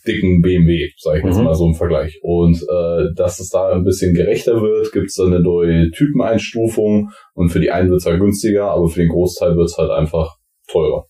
dicken 0.07 0.41
BMW, 0.41 0.89
sage 0.97 1.19
ich 1.19 1.25
jetzt 1.25 1.37
Mhm. 1.37 1.43
mal 1.43 1.55
so 1.55 1.67
im 1.67 1.75
Vergleich. 1.75 2.19
Und 2.23 2.57
äh, 2.63 3.13
dass 3.15 3.39
es 3.39 3.49
da 3.49 3.69
ein 3.69 3.83
bisschen 3.83 4.13
gerechter 4.13 4.61
wird, 4.61 4.91
gibt 4.91 5.07
es 5.07 5.15
dann 5.15 5.27
eine 5.27 5.39
neue 5.41 5.91
Typeneinstufung 5.91 7.11
und 7.33 7.49
für 7.49 7.59
die 7.59 7.71
einen 7.71 7.89
wird 7.89 7.99
es 7.99 8.05
halt 8.05 8.19
günstiger, 8.19 8.71
aber 8.71 8.87
für 8.89 8.99
den 9.01 9.09
Großteil 9.09 9.55
wird 9.55 9.69
es 9.69 9.77
halt 9.77 9.91
einfach 9.91 10.35
teurer. 10.67 11.05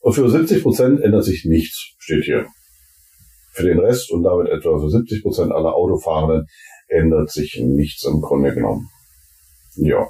Und 0.00 0.12
für 0.12 0.28
70 0.30 0.62
Prozent 0.62 1.00
ändert 1.00 1.24
sich 1.24 1.44
nichts, 1.44 1.94
steht 1.98 2.24
hier. 2.24 2.46
Für 3.52 3.64
den 3.64 3.78
Rest 3.80 4.12
und 4.12 4.22
damit 4.22 4.48
etwa 4.48 4.78
für 4.78 4.88
70 4.88 5.22
Prozent 5.22 5.50
aller 5.52 5.74
Autofahrenden 5.74 6.46
ändert 6.88 7.30
sich 7.30 7.60
nichts 7.62 8.04
im 8.04 8.20
Grunde 8.20 8.54
genommen. 8.54 8.88
Ja. 9.76 10.06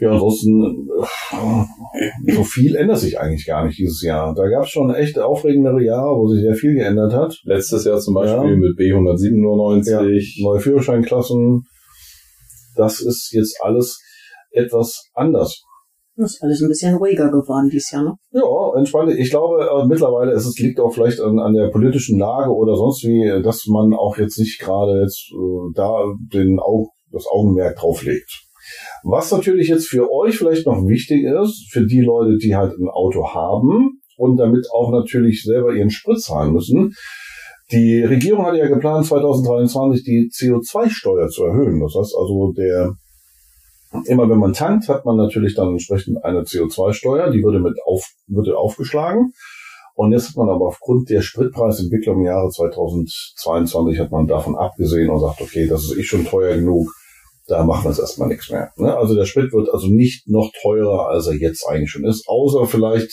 Ja, 0.00 0.10
ansonsten, 0.12 0.88
äh, 2.24 2.32
so 2.34 2.42
viel 2.44 2.74
ändert 2.76 2.98
sich 2.98 3.18
eigentlich 3.20 3.46
gar 3.46 3.64
nicht 3.64 3.78
dieses 3.78 4.02
Jahr. 4.02 4.34
Da 4.34 4.48
gab 4.48 4.64
es 4.64 4.70
schon 4.70 4.92
echt 4.94 5.18
aufregendere 5.18 5.82
Jahre, 5.82 6.16
wo 6.16 6.26
sich 6.28 6.42
sehr 6.42 6.54
viel 6.54 6.74
geändert 6.74 7.12
hat. 7.12 7.36
Letztes 7.44 7.84
Jahr 7.84 8.00
zum 8.00 8.14
Beispiel 8.14 8.50
Ja. 8.50 8.56
mit 8.56 8.76
B197. 8.78 10.42
Neue 10.42 10.60
Führerscheinklassen. 10.60 11.62
Das 12.76 13.00
ist 13.00 13.30
jetzt 13.32 13.58
alles 13.62 14.00
etwas 14.50 15.10
anders. 15.14 15.62
Das 16.16 16.34
ist 16.34 16.42
alles 16.42 16.60
ein 16.62 16.68
bisschen 16.68 16.94
ruhiger 16.96 17.28
geworden 17.28 17.68
dieses 17.70 17.90
Jahr, 17.90 18.04
ne? 18.04 18.14
Ja, 18.30 18.78
entspannt. 18.78 19.12
Ich 19.18 19.30
glaube, 19.30 19.64
äh, 19.64 19.86
mittlerweile 19.86 20.32
ist 20.32 20.46
es 20.46 20.56
liegt 20.58 20.78
auch 20.78 20.90
vielleicht 20.92 21.20
an, 21.20 21.40
an 21.40 21.54
der 21.54 21.70
politischen 21.70 22.18
Lage 22.20 22.50
oder 22.54 22.76
sonst 22.76 23.02
wie, 23.02 23.42
dass 23.42 23.64
man 23.66 23.92
auch 23.94 24.16
jetzt 24.16 24.38
nicht 24.38 24.60
gerade 24.60 25.00
jetzt 25.02 25.28
äh, 25.32 25.72
da 25.74 26.04
den 26.32 26.60
Au 26.60 26.90
das 27.10 27.26
Augenmerk 27.26 27.76
drauf 27.76 28.02
legt. 28.04 28.44
Was 29.06 29.30
natürlich 29.30 29.68
jetzt 29.68 29.86
für 29.86 30.10
euch 30.10 30.38
vielleicht 30.38 30.66
noch 30.66 30.86
wichtig 30.86 31.24
ist, 31.24 31.70
für 31.70 31.84
die 31.86 32.00
Leute, 32.00 32.38
die 32.38 32.56
halt 32.56 32.72
ein 32.78 32.88
Auto 32.88 33.34
haben 33.34 34.00
und 34.16 34.38
damit 34.38 34.66
auch 34.72 34.90
natürlich 34.90 35.42
selber 35.42 35.74
ihren 35.74 35.90
Sprit 35.90 36.22
zahlen 36.22 36.54
müssen. 36.54 36.94
Die 37.70 38.02
Regierung 38.02 38.46
hat 38.46 38.56
ja 38.56 38.66
geplant, 38.66 39.04
2023 39.04 40.04
die 40.04 40.30
CO2-Steuer 40.32 41.28
zu 41.28 41.44
erhöhen. 41.44 41.80
Das 41.80 41.94
heißt 41.94 42.14
also, 42.18 42.52
der 42.56 42.94
immer 44.06 44.28
wenn 44.30 44.38
man 44.38 44.54
tankt, 44.54 44.88
hat 44.88 45.04
man 45.04 45.16
natürlich 45.16 45.54
dann 45.54 45.72
entsprechend 45.72 46.24
eine 46.24 46.40
CO2-Steuer, 46.40 47.30
die 47.30 47.42
würde 47.42 47.60
mit 47.60 47.76
auf, 47.84 48.06
würde 48.26 48.56
aufgeschlagen. 48.56 49.32
Und 49.94 50.12
jetzt 50.12 50.30
hat 50.30 50.36
man 50.36 50.48
aber 50.48 50.66
aufgrund 50.66 51.10
der 51.10 51.20
Spritpreisentwicklung 51.20 52.20
im 52.20 52.24
Jahre 52.24 52.48
2022 52.48 54.00
hat 54.00 54.10
man 54.10 54.26
davon 54.26 54.56
abgesehen 54.56 55.10
und 55.10 55.20
sagt, 55.20 55.42
okay, 55.42 55.66
das 55.68 55.84
ist 55.84 55.98
eh 55.98 56.02
schon 56.02 56.24
teuer 56.24 56.56
genug, 56.56 56.88
da 57.46 57.64
machen 57.64 57.84
wir 57.84 57.90
jetzt 57.90 58.00
erstmal 58.00 58.28
nichts 58.28 58.50
mehr. 58.50 58.72
Ne? 58.76 58.96
Also 58.96 59.14
der 59.14 59.26
Sprit 59.26 59.52
wird 59.52 59.68
also 59.70 59.88
nicht 59.88 60.28
noch 60.28 60.50
teurer, 60.62 61.08
als 61.08 61.26
er 61.26 61.34
jetzt 61.34 61.66
eigentlich 61.68 61.90
schon 61.90 62.04
ist, 62.04 62.26
außer 62.26 62.66
vielleicht 62.66 63.10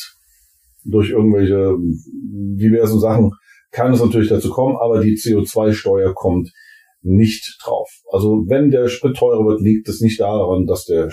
durch 0.83 1.09
irgendwelche 1.09 1.75
diversen 1.77 2.99
Sachen 2.99 3.31
kann 3.71 3.93
es 3.93 4.01
natürlich 4.01 4.29
dazu 4.29 4.49
kommen, 4.49 4.75
aber 4.77 5.01
die 5.01 5.15
CO2-Steuer 5.15 6.13
kommt 6.13 6.51
nicht 7.01 7.57
drauf. 7.63 7.89
Also 8.11 8.43
wenn 8.47 8.69
der 8.69 8.87
Sprit 8.87 9.15
teurer 9.17 9.45
wird, 9.45 9.61
liegt 9.61 9.87
es 9.89 10.01
nicht 10.01 10.19
daran, 10.19 10.65
dass 10.65 10.85
der 10.85 11.09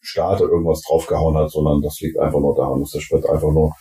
Staat 0.00 0.40
irgendwas 0.40 0.82
draufgehauen 0.82 1.36
hat, 1.36 1.50
sondern 1.50 1.82
das 1.82 2.00
liegt 2.00 2.18
einfach 2.18 2.40
nur 2.40 2.54
daran, 2.56 2.80
dass 2.80 2.90
der 2.90 3.00
Sprit 3.00 3.26
einfach 3.26 3.52
nur 3.52 3.72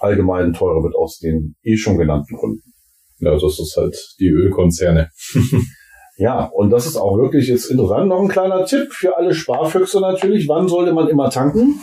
allgemein 0.00 0.52
teurer 0.52 0.82
wird 0.82 0.96
aus 0.96 1.18
den 1.18 1.54
eh 1.62 1.76
schon 1.76 1.98
genannten 1.98 2.36
Gründen. 2.36 2.72
Ja, 3.18 3.32
das 3.32 3.58
ist 3.58 3.76
halt 3.76 3.96
die 4.18 4.28
Ölkonzerne. 4.28 5.10
ja, 6.16 6.44
und 6.44 6.70
das 6.70 6.86
ist 6.86 6.96
auch 6.96 7.16
wirklich 7.16 7.48
jetzt 7.48 7.70
interessant. 7.70 8.08
Noch 8.08 8.20
ein 8.20 8.28
kleiner 8.28 8.64
Tipp 8.64 8.92
für 8.92 9.16
alle 9.16 9.34
Sparfüchse 9.34 10.00
natürlich. 10.00 10.48
Wann 10.48 10.68
sollte 10.68 10.92
man 10.92 11.08
immer 11.08 11.30
tanken? 11.30 11.80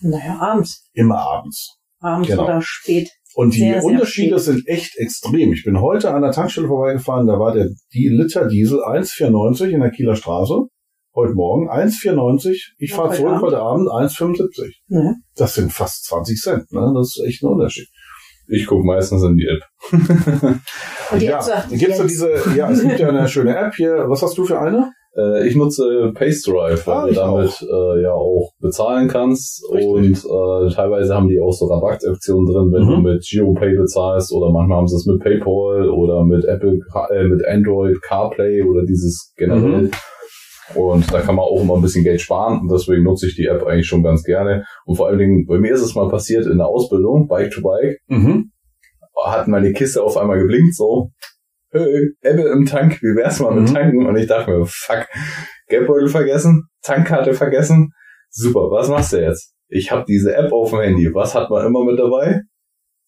Naja, 0.00 0.38
abends. 0.40 0.88
Immer 0.92 1.18
abends. 1.18 1.78
Abends 2.00 2.28
genau. 2.28 2.44
oder 2.44 2.60
spät. 2.62 3.08
Und 3.34 3.54
die 3.54 3.60
sehr, 3.60 3.82
Unterschiede 3.82 4.38
sehr 4.38 4.54
sind 4.54 4.68
echt 4.68 4.96
extrem. 4.98 5.52
Ich 5.52 5.64
bin 5.64 5.80
heute 5.80 6.12
an 6.12 6.22
der 6.22 6.32
Tankstelle 6.32 6.68
vorbeigefahren, 6.68 7.26
da 7.26 7.38
war 7.38 7.52
der 7.52 7.70
die 7.94 8.08
Liter 8.08 8.46
Diesel 8.46 8.80
1,94 8.80 9.70
in 9.70 9.80
der 9.80 9.90
Kieler 9.90 10.16
Straße. 10.16 10.66
Heute 11.14 11.34
Morgen 11.34 11.70
1,94. 11.70 12.72
Ich 12.78 12.92
fahre 12.92 13.14
zurück 13.14 13.32
Abend. 13.32 13.42
heute 13.42 13.58
Abend 13.58 13.88
1,75. 13.88 14.72
Ja. 14.88 15.14
Das 15.36 15.54
sind 15.54 15.72
fast 15.72 16.06
20 16.06 16.40
Cent. 16.40 16.72
Ne? 16.72 16.92
Das 16.94 17.16
ist 17.16 17.24
echt 17.26 17.42
ein 17.42 17.48
Unterschied. 17.48 17.86
Ich 18.52 18.66
gucke 18.66 18.84
meistens 18.84 19.22
in 19.24 19.36
die 19.36 19.46
App. 19.46 19.62
Und 21.12 21.22
ja, 21.22 21.40
gibt's 21.70 21.98
da 21.98 22.04
diese, 22.04 22.30
ja, 22.54 22.70
es 22.70 22.82
gibt 22.82 23.00
ja 23.00 23.08
eine 23.08 23.26
schöne 23.26 23.56
App 23.56 23.74
hier. 23.74 24.04
Was 24.08 24.22
hast 24.22 24.36
du 24.36 24.44
für 24.44 24.60
eine? 24.60 24.92
Äh, 25.16 25.48
ich 25.48 25.56
nutze 25.56 26.12
PaceDrive, 26.14 26.86
weil 26.86 26.96
ah, 26.96 27.06
du 27.06 27.14
damit 27.14 27.62
äh, 27.62 28.02
ja 28.02 28.12
auch 28.12 28.52
bezahlen 28.60 29.08
kannst. 29.08 29.64
Richtig. 29.72 29.88
Und 29.88 30.16
äh, 30.24 30.74
teilweise 30.74 31.14
haben 31.14 31.28
die 31.28 31.40
auch 31.40 31.52
so 31.52 31.66
Rabattaktionen 31.66 32.46
drin, 32.46 32.72
wenn 32.72 32.84
mhm. 32.84 32.90
du 32.90 33.10
mit 33.10 33.26
GeoPay 33.26 33.76
bezahlst 33.76 34.32
oder 34.32 34.50
manchmal 34.50 34.78
haben 34.78 34.88
sie 34.88 34.96
es 34.96 35.06
mit 35.06 35.20
PayPal 35.20 35.88
oder 35.88 36.22
mit 36.24 36.44
Apple, 36.44 36.78
äh, 37.10 37.24
mit 37.24 37.46
Android 37.46 38.02
CarPlay 38.02 38.62
oder 38.62 38.84
dieses 38.84 39.32
generell. 39.36 39.82
Mhm. 39.82 39.90
Und 40.74 41.12
da 41.12 41.20
kann 41.20 41.34
man 41.34 41.44
auch 41.44 41.60
immer 41.60 41.74
ein 41.74 41.82
bisschen 41.82 42.04
Geld 42.04 42.20
sparen 42.20 42.60
und 42.60 42.70
deswegen 42.70 43.02
nutze 43.02 43.26
ich 43.26 43.34
die 43.34 43.46
App 43.46 43.64
eigentlich 43.64 43.86
schon 43.86 44.02
ganz 44.02 44.22
gerne. 44.22 44.64
Und 44.84 44.96
vor 44.96 45.08
allen 45.08 45.18
Dingen, 45.18 45.46
bei 45.46 45.58
mir 45.58 45.74
ist 45.74 45.82
es 45.82 45.94
mal 45.94 46.08
passiert 46.08 46.46
in 46.46 46.58
der 46.58 46.68
Ausbildung, 46.68 47.26
Bike 47.28 47.50
to 47.50 47.62
Bike, 47.62 47.98
mhm. 48.06 48.52
hat 49.24 49.48
meine 49.48 49.72
Kiste 49.72 50.02
auf 50.02 50.16
einmal 50.16 50.38
geblinkt 50.38 50.74
so 50.74 51.10
hey, 51.72 52.10
Ebbe 52.22 52.42
im 52.42 52.66
Tank, 52.66 53.02
wie 53.02 53.16
wär's 53.16 53.40
mal 53.40 53.54
mit 53.54 53.68
mhm. 53.68 53.74
tanken? 53.74 54.06
Und 54.06 54.16
ich 54.16 54.26
dachte 54.26 54.50
mir, 54.50 54.64
fuck, 54.66 55.06
Geldbeutel 55.68 56.08
vergessen, 56.08 56.68
Tankkarte 56.82 57.34
vergessen. 57.34 57.92
Super, 58.30 58.70
was 58.70 58.88
machst 58.88 59.12
du 59.12 59.22
jetzt? 59.22 59.54
Ich 59.68 59.90
habe 59.90 60.04
diese 60.06 60.34
App 60.34 60.52
auf 60.52 60.70
dem 60.70 60.80
Handy. 60.80 61.12
Was 61.14 61.34
hat 61.34 61.50
man 61.50 61.66
immer 61.66 61.84
mit 61.84 61.98
dabei? 61.98 62.42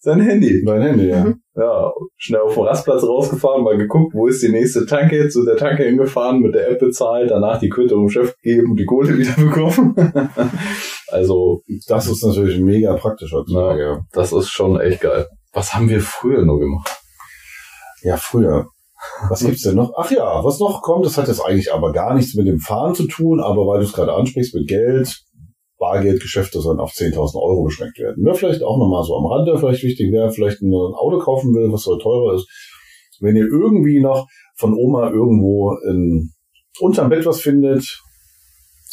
Sein 0.05 0.21
Handy. 0.21 0.61
Mein 0.67 0.83
Handy, 0.83 1.09
ja. 1.09 1.27
Ja, 1.57 1.93
schnell 2.17 2.41
auf 2.41 2.55
den 2.55 2.65
Rastplatz 2.65 3.05
rausgefahren, 3.05 3.63
mal 3.63 3.79
geguckt, 3.79 4.13
wo 4.13 4.27
ist 4.27 4.43
die 4.43 4.49
nächste 4.49 4.87
Tanke, 4.87 5.29
zu 5.29 5.45
der 5.45 5.57
Tanke 5.57 5.85
hingefahren, 5.85 6.41
mit 6.41 6.53
der 6.53 6.69
App 6.69 6.81
bezahlt, 6.81 7.31
danach 7.31 7.61
die 7.61 7.69
Quittung 7.69 8.01
dem 8.01 8.11
Chef 8.11 8.35
gegeben 8.43 8.73
und 8.73 8.77
die 8.77 8.85
Kohle 8.85 9.17
wieder 9.19 9.35
bekommen. 9.37 9.95
also. 11.09 11.63
Das 11.87 12.09
ist 12.09 12.25
natürlich 12.25 12.59
mega 12.61 12.95
praktisch 12.97 13.33
heutzutage. 13.33 13.83
Ja, 13.83 14.01
das 14.13 14.33
ist 14.33 14.51
schon 14.51 14.81
echt 14.81 15.01
geil. 15.01 15.29
Was 15.53 15.75
haben 15.75 15.89
wir 15.89 16.01
früher 16.01 16.45
nur 16.45 16.59
gemacht? 16.59 16.91
Ja, 18.03 18.17
früher. 18.17 18.67
Was 19.29 19.45
gibt's 19.45 19.63
denn 19.63 19.77
noch? 19.77 19.93
Ach 19.97 20.11
ja, 20.11 20.45
was 20.45 20.59
noch 20.59 20.83
kommt, 20.83 21.07
das 21.07 21.17
hat 21.17 21.29
jetzt 21.29 21.41
eigentlich 21.41 21.73
aber 21.73 21.93
gar 21.93 22.15
nichts 22.15 22.35
mit 22.35 22.49
dem 22.49 22.59
Fahren 22.59 22.97
zu 22.97 23.07
tun, 23.07 23.41
aber 23.41 23.67
weil 23.69 23.79
du 23.79 23.87
es 23.87 23.93
gerade 23.93 24.13
ansprichst 24.13 24.55
mit 24.55 24.67
Geld, 24.67 25.24
Bargeldgeschäfte 25.85 26.61
sollen 26.61 26.81
auf 26.81 26.93
10.000 26.93 27.37
Euro 27.37 27.65
beschränkt 27.65 27.99
werden. 27.99 28.25
Wäre 28.25 28.35
vielleicht 28.35 28.63
auch 28.63 28.79
nochmal 28.79 29.05
so 29.05 29.17
am 29.17 29.27
Rande 29.27 29.59
vielleicht 29.59 29.83
wichtig, 29.83 30.09
wer 30.13 30.31
vielleicht 30.31 30.63
ein 30.63 30.73
Auto 30.73 31.19
kaufen 31.19 31.55
will, 31.55 31.71
was 31.71 31.83
so 31.83 31.97
teurer 31.99 32.35
ist. 32.35 32.49
Wenn 33.21 33.37
ihr 33.37 33.45
irgendwie 33.45 34.01
noch 34.01 34.27
von 34.57 34.75
Oma 34.75 35.11
irgendwo 35.11 35.77
in, 35.87 36.31
unterm 36.81 37.11
Bett 37.11 37.27
was 37.27 37.41
findet, 37.41 37.85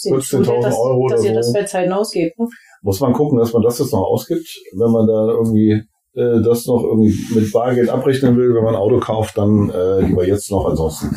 15.000 0.04 0.78
Euro 0.78 1.08
dass 1.08 1.22
oder 1.22 1.30
ihr 1.30 1.36
so. 1.36 1.36
das 1.36 1.52
Fettzeiten 1.52 1.94
ausgebt, 1.94 2.38
ne? 2.40 2.48
Muss 2.82 3.00
man 3.00 3.14
gucken, 3.14 3.38
dass 3.38 3.54
man 3.54 3.62
das 3.62 3.80
jetzt 3.80 3.94
noch 3.94 4.04
ausgibt, 4.04 4.48
wenn 4.76 4.92
man 4.92 5.08
da 5.08 5.28
irgendwie 5.28 5.84
äh, 6.14 6.42
das 6.44 6.66
noch 6.66 6.84
irgendwie 6.84 7.16
mit 7.34 7.52
Bargeld 7.54 7.90
abrechnen 7.90 8.36
will, 8.36 8.54
wenn 8.54 8.64
man 8.64 8.76
ein 8.76 8.82
Auto 8.82 9.00
kauft, 9.00 9.38
dann 9.38 9.70
äh, 9.70 10.02
lieber 10.02 10.28
jetzt 10.28 10.52
noch. 10.52 10.66
Ansonsten 10.66 11.16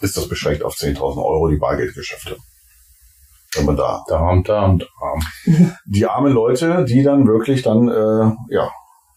ist 0.00 0.16
das 0.16 0.28
beschränkt 0.28 0.62
auf 0.62 0.74
10.000 0.74 1.00
Euro 1.16 1.48
die 1.48 1.58
Bargeldgeschäfte. 1.58 2.36
Man 3.62 3.76
da. 3.76 4.02
Darm, 4.08 4.42
Darm, 4.42 4.78
Darm. 4.78 5.20
Die 5.86 6.06
armen 6.06 6.32
Leute, 6.32 6.84
die 6.84 7.02
dann 7.02 7.26
wirklich 7.26 7.62
dann 7.62 7.88
äh, 7.88 8.54
ja 8.54 8.70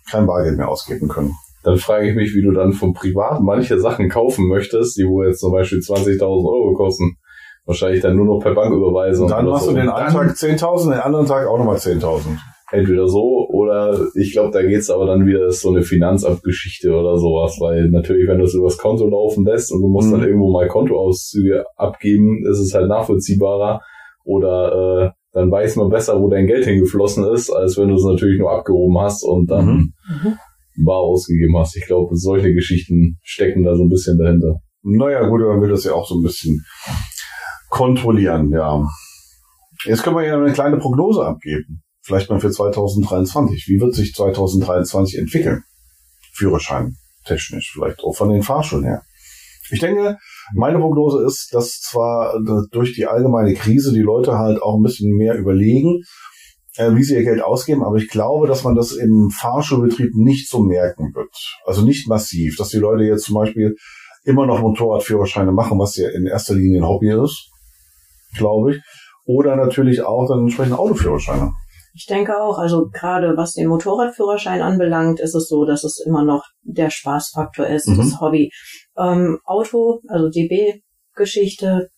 kein 0.10 0.25
Bargeld 0.25 0.58
mehr 0.58 0.70
ausgeben 0.70 1.08
können. 1.08 1.34
Dann 1.63 1.77
frage 1.77 2.10
ich 2.10 2.15
mich, 2.15 2.34
wie 2.34 2.44
du 2.44 2.51
dann 2.51 2.72
vom 2.72 2.94
Privat 2.94 3.41
manche 3.41 3.79
Sachen 3.79 4.10
kaufen 4.10 4.48
möchtest, 4.48 4.98
die 4.98 5.06
wo 5.06 5.24
jetzt 5.24 5.39
zum 5.39 5.51
Beispiel 5.51 5.79
20.000 5.79 6.22
Euro 6.22 6.74
kosten. 6.74 7.17
Wahrscheinlich 7.65 8.01
dann 8.01 8.15
nur 8.15 8.25
noch 8.25 8.39
per 8.39 8.53
Banküberweisung. 8.53 9.27
Dann 9.27 9.46
machst 9.46 9.65
so. 9.65 9.72
du 9.72 9.77
den 9.77 9.89
einen 9.89 10.13
Tag 10.13 10.29
10.000, 10.29 10.91
den 10.91 11.00
anderen 11.01 11.25
Tag 11.25 11.46
auch 11.46 11.58
nochmal 11.58 11.75
10.000. 11.75 12.22
Entweder 12.72 13.08
so 13.08 13.48
oder 13.50 13.98
ich 14.15 14.32
glaube, 14.32 14.51
da 14.51 14.62
geht's 14.62 14.89
aber 14.89 15.06
dann 15.06 15.25
wieder 15.25 15.51
so 15.51 15.70
eine 15.70 15.84
Finanzabgeschichte 15.84 16.94
oder 16.94 17.17
sowas, 17.17 17.58
weil 17.60 17.89
natürlich, 17.89 18.27
wenn 18.27 18.39
du 18.39 18.46
es 18.46 18.53
übers 18.53 18.77
Konto 18.77 19.08
laufen 19.08 19.46
lässt 19.46 19.72
und 19.72 19.82
du 19.82 19.88
musst 19.88 20.10
mhm. 20.10 20.20
dann 20.20 20.24
irgendwo 20.24 20.51
mal 20.51 20.67
Kontoauszüge 20.67 21.65
abgeben, 21.75 22.46
ist 22.50 22.60
es 22.60 22.74
halt 22.74 22.88
nachvollziehbarer 22.88 23.82
oder 24.27 25.05
äh, 25.05 25.10
dann 25.31 25.51
weiß 25.51 25.75
man 25.77 25.89
besser, 25.89 26.19
wo 26.19 26.29
dein 26.29 26.48
Geld 26.48 26.65
hingeflossen 26.65 27.25
ist, 27.31 27.50
als 27.50 27.77
wenn 27.77 27.89
du 27.89 27.96
es 27.96 28.03
natürlich 28.03 28.39
nur 28.39 28.51
abgehoben 28.51 29.00
hast 29.00 29.24
und 29.24 29.50
dann 29.50 29.65
mhm. 29.65 29.93
mhm. 30.24 30.86
bar 30.86 31.00
ausgegeben 31.00 31.57
hast. 31.57 31.75
Ich 31.75 31.86
glaube, 31.86 32.15
solche 32.15 32.53
Geschichten 32.53 33.17
stecken 33.24 33.63
da 33.63 33.75
so 33.75 33.84
ein 33.84 33.89
bisschen 33.89 34.17
dahinter. 34.17 34.60
Naja, 34.84 35.27
gut, 35.27 35.41
man 35.41 35.62
will 35.62 35.69
das 35.69 35.84
ja 35.84 35.93
auch 35.93 36.07
so 36.07 36.15
ein 36.15 36.24
bisschen 36.24 36.63
kontrollieren, 37.69 38.51
ja. 38.51 38.84
Jetzt 39.86 40.03
können 40.03 40.15
wir 40.15 40.25
ja 40.25 40.38
eine 40.38 40.53
kleine 40.53 40.77
Prognose 40.77 41.25
abgeben. 41.25 41.84
Vielleicht 42.01 42.29
mal 42.29 42.39
für 42.39 42.50
2023. 42.50 43.65
Wie 43.67 43.79
wird 43.79 43.93
sich 43.93 44.13
2023 44.13 45.19
entwickeln? 45.19 45.63
Führerschein 46.34 46.96
technisch, 47.27 47.72
vielleicht 47.74 48.00
auch 48.03 48.13
von 48.13 48.29
den 48.29 48.41
Fahrschulen 48.41 48.86
her. 48.86 49.01
Ich 49.69 49.79
denke, 49.79 50.17
meine 50.53 50.79
Prognose 50.79 51.25
ist, 51.25 51.53
dass 51.53 51.79
zwar 51.79 52.39
durch 52.71 52.93
die 52.93 53.05
allgemeine 53.05 53.53
Krise 53.53 53.93
die 53.93 54.01
Leute 54.01 54.38
halt 54.38 54.62
auch 54.62 54.77
ein 54.77 54.83
bisschen 54.83 55.15
mehr 55.15 55.38
überlegen, 55.38 56.03
äh, 56.77 56.95
wie 56.95 57.03
sie 57.03 57.15
ihr 57.15 57.24
Geld 57.24 57.41
ausgeben, 57.41 57.83
aber 57.83 57.97
ich 57.97 58.09
glaube, 58.09 58.47
dass 58.47 58.63
man 58.63 58.75
das 58.75 58.91
im 58.93 59.29
Fahrschulbetrieb 59.29 60.15
nicht 60.15 60.50
so 60.50 60.59
merken 60.59 61.13
wird. 61.13 61.36
Also 61.65 61.83
nicht 61.83 62.07
massiv, 62.07 62.55
dass 62.57 62.69
die 62.69 62.77
Leute 62.77 63.03
jetzt 63.03 63.25
zum 63.25 63.36
Beispiel 63.36 63.75
immer 64.24 64.45
noch 64.45 64.62
Motorradführerscheine 64.62 65.51
machen, 65.51 65.79
was 65.79 65.95
ja 65.95 66.09
in 66.09 66.25
erster 66.25 66.53
Linie 66.53 66.81
ein 66.81 66.88
Hobby 66.88 67.12
ist, 67.12 67.50
glaube 68.38 68.75
ich. 68.75 68.81
Oder 69.25 69.55
natürlich 69.55 70.01
auch 70.01 70.27
dann 70.27 70.41
entsprechend 70.41 70.77
Autoführerscheine. 70.77 71.51
Ich 71.97 72.05
denke 72.05 72.39
auch, 72.39 72.59
also 72.59 72.89
gerade 72.89 73.35
was 73.37 73.53
den 73.53 73.69
Motorradführerschein 73.69 74.61
anbelangt, 74.61 75.19
ist 75.19 75.33
es 75.33 75.47
so, 75.47 75.65
dass 75.65 75.83
es 75.83 75.99
immer 76.05 76.23
noch 76.23 76.43
der 76.61 76.91
Spaßfaktor 76.91 77.65
ist, 77.65 77.87
mhm. 77.87 77.97
das 77.97 78.21
Hobby. 78.21 78.51
Ähm, 78.95 79.39
Auto, 79.45 80.01
also 80.07 80.29
DB-Geschichte, 80.29 81.89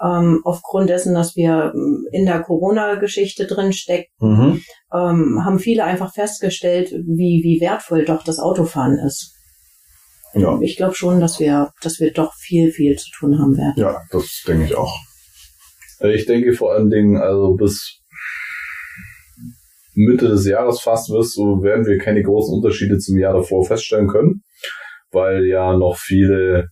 ähm, 0.00 0.42
aufgrund 0.44 0.90
dessen, 0.90 1.12
dass 1.12 1.34
wir 1.34 1.72
ähm, 1.74 2.06
in 2.12 2.24
der 2.24 2.40
Corona-Geschichte 2.40 3.46
drin 3.46 3.72
stecken, 3.72 4.12
mhm. 4.20 4.62
ähm, 4.92 5.44
haben 5.44 5.58
viele 5.58 5.82
einfach 5.82 6.14
festgestellt, 6.14 6.92
wie, 6.92 7.42
wie 7.42 7.60
wertvoll 7.60 8.04
doch 8.04 8.22
das 8.22 8.38
Autofahren 8.38 8.96
ist. 9.04 9.34
Ja. 10.34 10.56
Ich 10.60 10.76
glaube 10.76 10.94
schon, 10.94 11.18
dass 11.18 11.40
wir, 11.40 11.72
dass 11.82 11.98
wir 11.98 12.12
doch 12.12 12.32
viel, 12.34 12.70
viel 12.70 12.94
zu 12.94 13.10
tun 13.18 13.40
haben 13.40 13.56
werden. 13.56 13.74
Ja, 13.76 13.96
das 14.12 14.44
denke 14.46 14.66
ich 14.66 14.76
auch. 14.76 14.94
Ich 16.00 16.26
denke 16.26 16.52
vor 16.52 16.74
allen 16.74 16.90
Dingen, 16.90 17.16
also 17.16 17.54
bis 17.54 17.98
Mitte 19.98 20.28
des 20.28 20.46
Jahres 20.46 20.80
fast 20.80 21.10
wirst, 21.10 21.34
so 21.34 21.62
werden 21.62 21.86
wir 21.86 21.98
keine 21.98 22.22
großen 22.22 22.54
Unterschiede 22.54 22.98
zum 22.98 23.18
Jahr 23.18 23.34
davor 23.34 23.64
feststellen 23.64 24.08
können, 24.08 24.42
weil 25.10 25.44
ja 25.46 25.76
noch 25.76 25.96
viele 25.96 26.68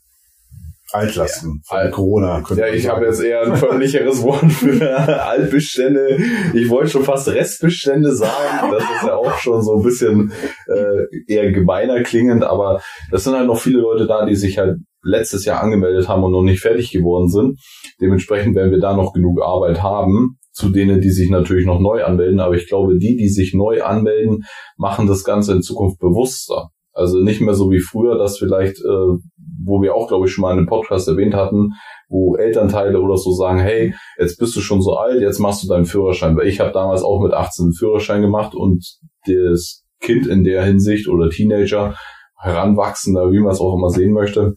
Altlasten 0.93 1.63
ja, 1.69 1.79
Alt 1.79 1.93
Corona. 1.93 2.45
Ja, 2.55 2.69
ich 2.69 2.89
habe 2.89 3.07
jetzt 3.07 3.21
eher 3.21 3.43
ein 3.43 3.57
förmlicheres 3.57 4.23
Wort 4.23 4.53
für 4.53 4.97
Altbestände. 5.27 6.17
Ich 6.55 6.71
wollte 6.71 6.91
schon 6.91 7.03
fast 7.03 7.27
Restbestände 7.29 8.15
sagen. 8.15 8.71
Das 8.71 8.83
ist 8.83 9.03
ja 9.07 9.17
auch 9.17 9.37
schon 9.39 9.63
so 9.63 9.79
ein 9.79 9.83
bisschen 9.83 10.33
äh, 10.69 11.25
eher 11.27 11.51
gemeiner 11.51 12.03
klingend, 12.05 12.45
aber 12.45 12.81
das 13.11 13.25
sind 13.25 13.35
halt 13.35 13.49
noch 13.49 13.59
viele 13.59 13.81
Leute 13.81 14.07
da, 14.07 14.25
die 14.27 14.37
sich 14.37 14.59
halt 14.59 14.79
letztes 15.03 15.45
Jahr 15.45 15.61
angemeldet 15.61 16.09
haben 16.09 16.23
und 16.23 16.33
noch 16.33 16.43
nicht 16.43 16.61
fertig 16.61 16.93
geworden 16.93 17.29
sind. 17.29 17.59
Dementsprechend 18.01 18.55
werden 18.55 18.71
wir 18.71 18.81
da 18.81 18.95
noch 18.95 19.13
genug 19.13 19.43
Arbeit 19.43 19.83
haben 19.83 20.39
zu 20.57 20.71
denen, 20.71 21.03
die 21.03 21.11
sich 21.11 21.29
natürlich 21.29 21.67
noch 21.67 21.81
neu 21.81 22.03
anmelden. 22.03 22.41
Aber 22.41 22.55
ich 22.55 22.67
glaube, 22.67 22.97
die, 22.97 23.15
die 23.15 23.29
sich 23.29 23.53
neu 23.53 23.83
anmelden, 23.83 24.45
machen 24.79 25.07
das 25.07 25.23
Ganze 25.23 25.53
in 25.53 25.61
Zukunft 25.61 25.99
bewusster. 25.99 26.71
Also 26.95 27.23
nicht 27.23 27.43
mehr 27.43 27.53
so 27.53 27.71
wie 27.71 27.79
früher, 27.79 28.17
dass 28.17 28.39
vielleicht, 28.39 28.79
äh, 28.79 29.19
wo 29.63 29.83
wir 29.83 29.95
auch, 29.95 30.09
glaube 30.09 30.27
ich, 30.27 30.33
schon 30.33 30.41
mal 30.41 30.53
in 30.53 30.59
einem 30.61 30.67
Podcast 30.67 31.09
erwähnt 31.09 31.35
hatten, 31.35 31.73
wo 32.09 32.37
Elternteile 32.37 33.03
oder 33.03 33.19
so 33.19 33.33
sagen, 33.33 33.59
hey, 33.59 33.95
jetzt 34.19 34.39
bist 34.39 34.57
du 34.57 34.61
schon 34.61 34.81
so 34.81 34.95
alt, 34.95 35.21
jetzt 35.21 35.41
machst 35.41 35.63
du 35.63 35.69
deinen 35.69 35.85
Führerschein. 35.85 36.35
Weil 36.39 36.47
ich 36.47 36.59
habe 36.59 36.73
damals 36.73 37.03
auch 37.03 37.21
mit 37.23 37.35
18 37.35 37.65
einen 37.65 37.75
Führerschein 37.75 38.23
gemacht 38.23 38.55
und 38.55 38.83
das 39.27 39.85
Kind 40.01 40.27
in 40.27 40.43
der 40.43 40.65
Hinsicht 40.65 41.07
oder 41.07 41.29
Teenager, 41.29 41.95
Heranwachsender, 42.41 43.31
wie 43.31 43.41
man 43.41 43.53
es 43.53 43.61
auch 43.61 43.77
immer 43.77 43.91
sehen 43.91 44.15
möchte, 44.15 44.55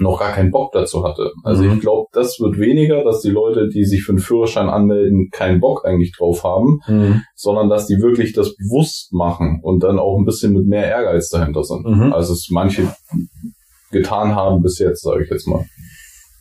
noch 0.00 0.18
gar 0.20 0.32
keinen 0.32 0.50
Bock 0.50 0.72
dazu 0.72 1.02
hatte. 1.04 1.32
Also 1.44 1.62
Mhm. 1.64 1.74
ich 1.74 1.80
glaube, 1.80 2.06
das 2.12 2.38
wird 2.40 2.58
weniger, 2.58 3.02
dass 3.04 3.20
die 3.22 3.30
Leute, 3.30 3.68
die 3.68 3.84
sich 3.84 4.02
für 4.02 4.12
einen 4.12 4.18
Führerschein 4.20 4.68
anmelden, 4.68 5.28
keinen 5.32 5.60
Bock 5.60 5.84
eigentlich 5.84 6.12
drauf 6.16 6.44
haben, 6.44 6.78
sondern 7.34 7.68
dass 7.68 7.86
die 7.86 8.00
wirklich 8.00 8.32
das 8.32 8.54
bewusst 8.56 9.12
machen 9.12 9.60
und 9.62 9.82
dann 9.82 9.98
auch 9.98 10.18
ein 10.18 10.24
bisschen 10.24 10.52
mit 10.52 10.66
mehr 10.66 10.84
Ehrgeiz 10.86 11.30
dahinter 11.30 11.64
sind. 11.64 11.84
Mhm. 11.86 12.12
als 12.12 12.28
es 12.30 12.48
manche 12.50 12.92
getan 13.90 14.34
haben 14.34 14.62
bis 14.62 14.78
jetzt, 14.78 15.02
sage 15.02 15.24
ich 15.24 15.30
jetzt 15.30 15.48
mal. 15.48 15.64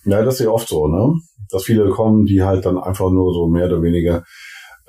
Ja, 0.06 0.22
das 0.24 0.36
ist 0.36 0.46
ja 0.46 0.52
oft 0.52 0.68
so, 0.68 0.88
ne? 0.88 1.14
Dass 1.50 1.64
viele 1.64 1.90
kommen, 1.90 2.26
die 2.26 2.44
halt 2.44 2.66
dann 2.66 2.78
einfach 2.78 3.10
nur 3.10 3.34
so 3.34 3.48
mehr 3.48 3.68
oder 3.68 3.82
weniger 3.82 4.24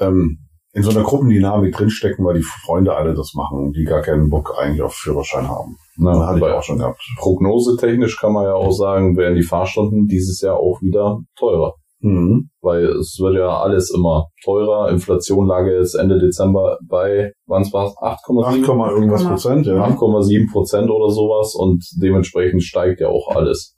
ähm, 0.00 0.38
in 0.78 0.84
so 0.84 0.90
einer 0.90 1.02
Gruppendynamik 1.02 1.74
drinstecken, 1.74 2.24
weil 2.24 2.36
die 2.36 2.44
Freunde 2.64 2.94
alle 2.94 3.14
das 3.14 3.32
machen 3.34 3.58
und 3.58 3.76
die 3.76 3.84
gar 3.84 4.00
keinen 4.00 4.30
Bock 4.30 4.54
eigentlich 4.58 4.82
auf 4.82 4.94
Führerschein 4.94 5.48
haben. 5.48 5.76
Na, 5.96 6.26
hatte 6.26 6.38
ich 6.38 6.44
auch 6.44 6.62
schon 6.62 6.78
gehabt. 6.78 7.00
prognosetechnisch 7.18 8.16
kann 8.18 8.32
man 8.32 8.44
ja 8.44 8.54
auch 8.54 8.70
sagen, 8.70 9.16
werden 9.16 9.34
die 9.34 9.42
Fahrstunden 9.42 10.06
dieses 10.06 10.40
Jahr 10.40 10.56
auch 10.56 10.80
wieder 10.80 11.18
teurer. 11.36 11.74
Mhm. 12.00 12.50
Weil 12.60 12.84
es 12.84 13.18
wird 13.20 13.34
ja 13.34 13.58
alles 13.58 13.92
immer 13.92 14.26
teurer. 14.44 14.88
Inflation 14.90 15.48
lag 15.48 15.66
ja 15.66 15.72
jetzt 15.72 15.94
Ende 15.94 16.18
Dezember 16.20 16.78
bei, 16.88 17.32
wann 17.46 17.64
war 17.72 17.88
es? 17.88 17.96
8, 18.00 18.24
8,7? 18.28 18.90
irgendwas 18.90 19.22
Komma. 19.22 19.34
Prozent, 19.34 19.66
ja. 19.66 19.84
8,7 19.84 20.52
Prozent 20.52 20.90
oder 20.90 21.10
sowas 21.10 21.56
und 21.56 21.84
dementsprechend 22.00 22.62
steigt 22.62 23.00
ja 23.00 23.08
auch 23.08 23.34
alles. 23.34 23.74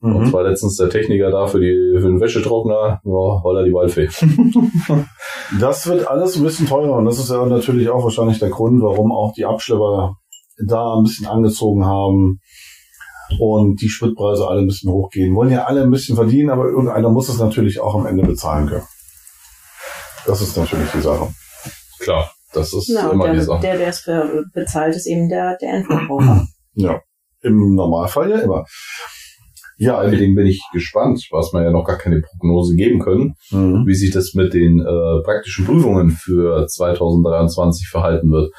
Und 0.00 0.16
Mhm. 0.26 0.30
zwar 0.30 0.44
letztens 0.44 0.76
der 0.76 0.90
Techniker 0.90 1.30
da 1.30 1.46
für, 1.48 1.58
die, 1.58 1.96
für 2.00 2.06
den 2.06 2.20
Wäschetrockner, 2.20 3.00
war, 3.02 3.42
weil 3.44 3.56
er 3.58 3.64
die 3.64 3.72
Waldfee. 3.72 4.08
Das 5.60 5.86
wird 5.86 6.06
alles 6.06 6.36
ein 6.36 6.42
bisschen 6.44 6.66
teurer 6.66 6.96
und 6.98 7.06
das 7.06 7.18
ist 7.18 7.30
ja 7.30 7.44
natürlich 7.46 7.88
auch 7.88 8.04
wahrscheinlich 8.04 8.38
der 8.38 8.50
Grund, 8.50 8.82
warum 8.82 9.12
auch 9.12 9.32
die 9.32 9.44
Abschlepper 9.46 10.14
da 10.66 10.94
ein 10.94 11.04
bisschen 11.04 11.26
angezogen 11.26 11.86
haben 11.86 12.40
und 13.40 13.80
die 13.80 13.88
Spritpreise 13.88 14.46
alle 14.46 14.60
ein 14.60 14.66
bisschen 14.66 14.92
hochgehen. 14.92 15.34
Wollen 15.34 15.50
ja 15.50 15.64
alle 15.64 15.82
ein 15.82 15.90
bisschen 15.90 16.16
verdienen, 16.16 16.50
aber 16.50 16.66
irgendeiner 16.66 17.08
muss 17.08 17.28
es 17.28 17.38
natürlich 17.38 17.80
auch 17.80 17.94
am 17.94 18.06
Ende 18.06 18.24
bezahlen 18.24 18.66
können. 18.68 18.86
Das 20.26 20.40
ist 20.42 20.56
natürlich 20.56 20.90
die 20.92 21.00
Sache. 21.00 21.28
Klar, 22.00 22.30
das 22.52 22.72
ist 22.74 22.90
Na, 22.92 23.06
und 23.08 23.14
immer 23.14 23.24
der, 23.26 23.34
die 23.34 23.40
Sache. 23.40 23.60
der, 23.62 23.78
der 23.78 23.88
es 23.88 24.00
für 24.00 24.44
bezahlt, 24.52 24.94
ist 24.94 25.06
eben 25.06 25.28
der, 25.28 25.56
der 25.56 25.70
Endverbraucher. 25.74 26.46
Ja, 26.74 27.00
im 27.40 27.74
Normalfall 27.74 28.30
ja 28.30 28.38
immer. 28.40 28.64
Ja, 29.80 29.96
Allerdings 29.96 30.34
bin 30.34 30.46
ich 30.46 30.60
gespannt, 30.72 31.24
was 31.30 31.52
wir 31.52 31.62
ja 31.62 31.70
noch 31.70 31.84
gar 31.84 31.98
keine 31.98 32.20
Prognose 32.20 32.74
geben 32.74 32.98
können, 32.98 33.34
mhm. 33.52 33.84
wie 33.86 33.94
sich 33.94 34.10
das 34.10 34.34
mit 34.34 34.52
den 34.52 34.80
äh, 34.80 35.22
praktischen 35.24 35.64
Prüfungen 35.66 36.10
für 36.10 36.66
2023 36.66 37.88
verhalten 37.88 38.30
wird. 38.30 38.50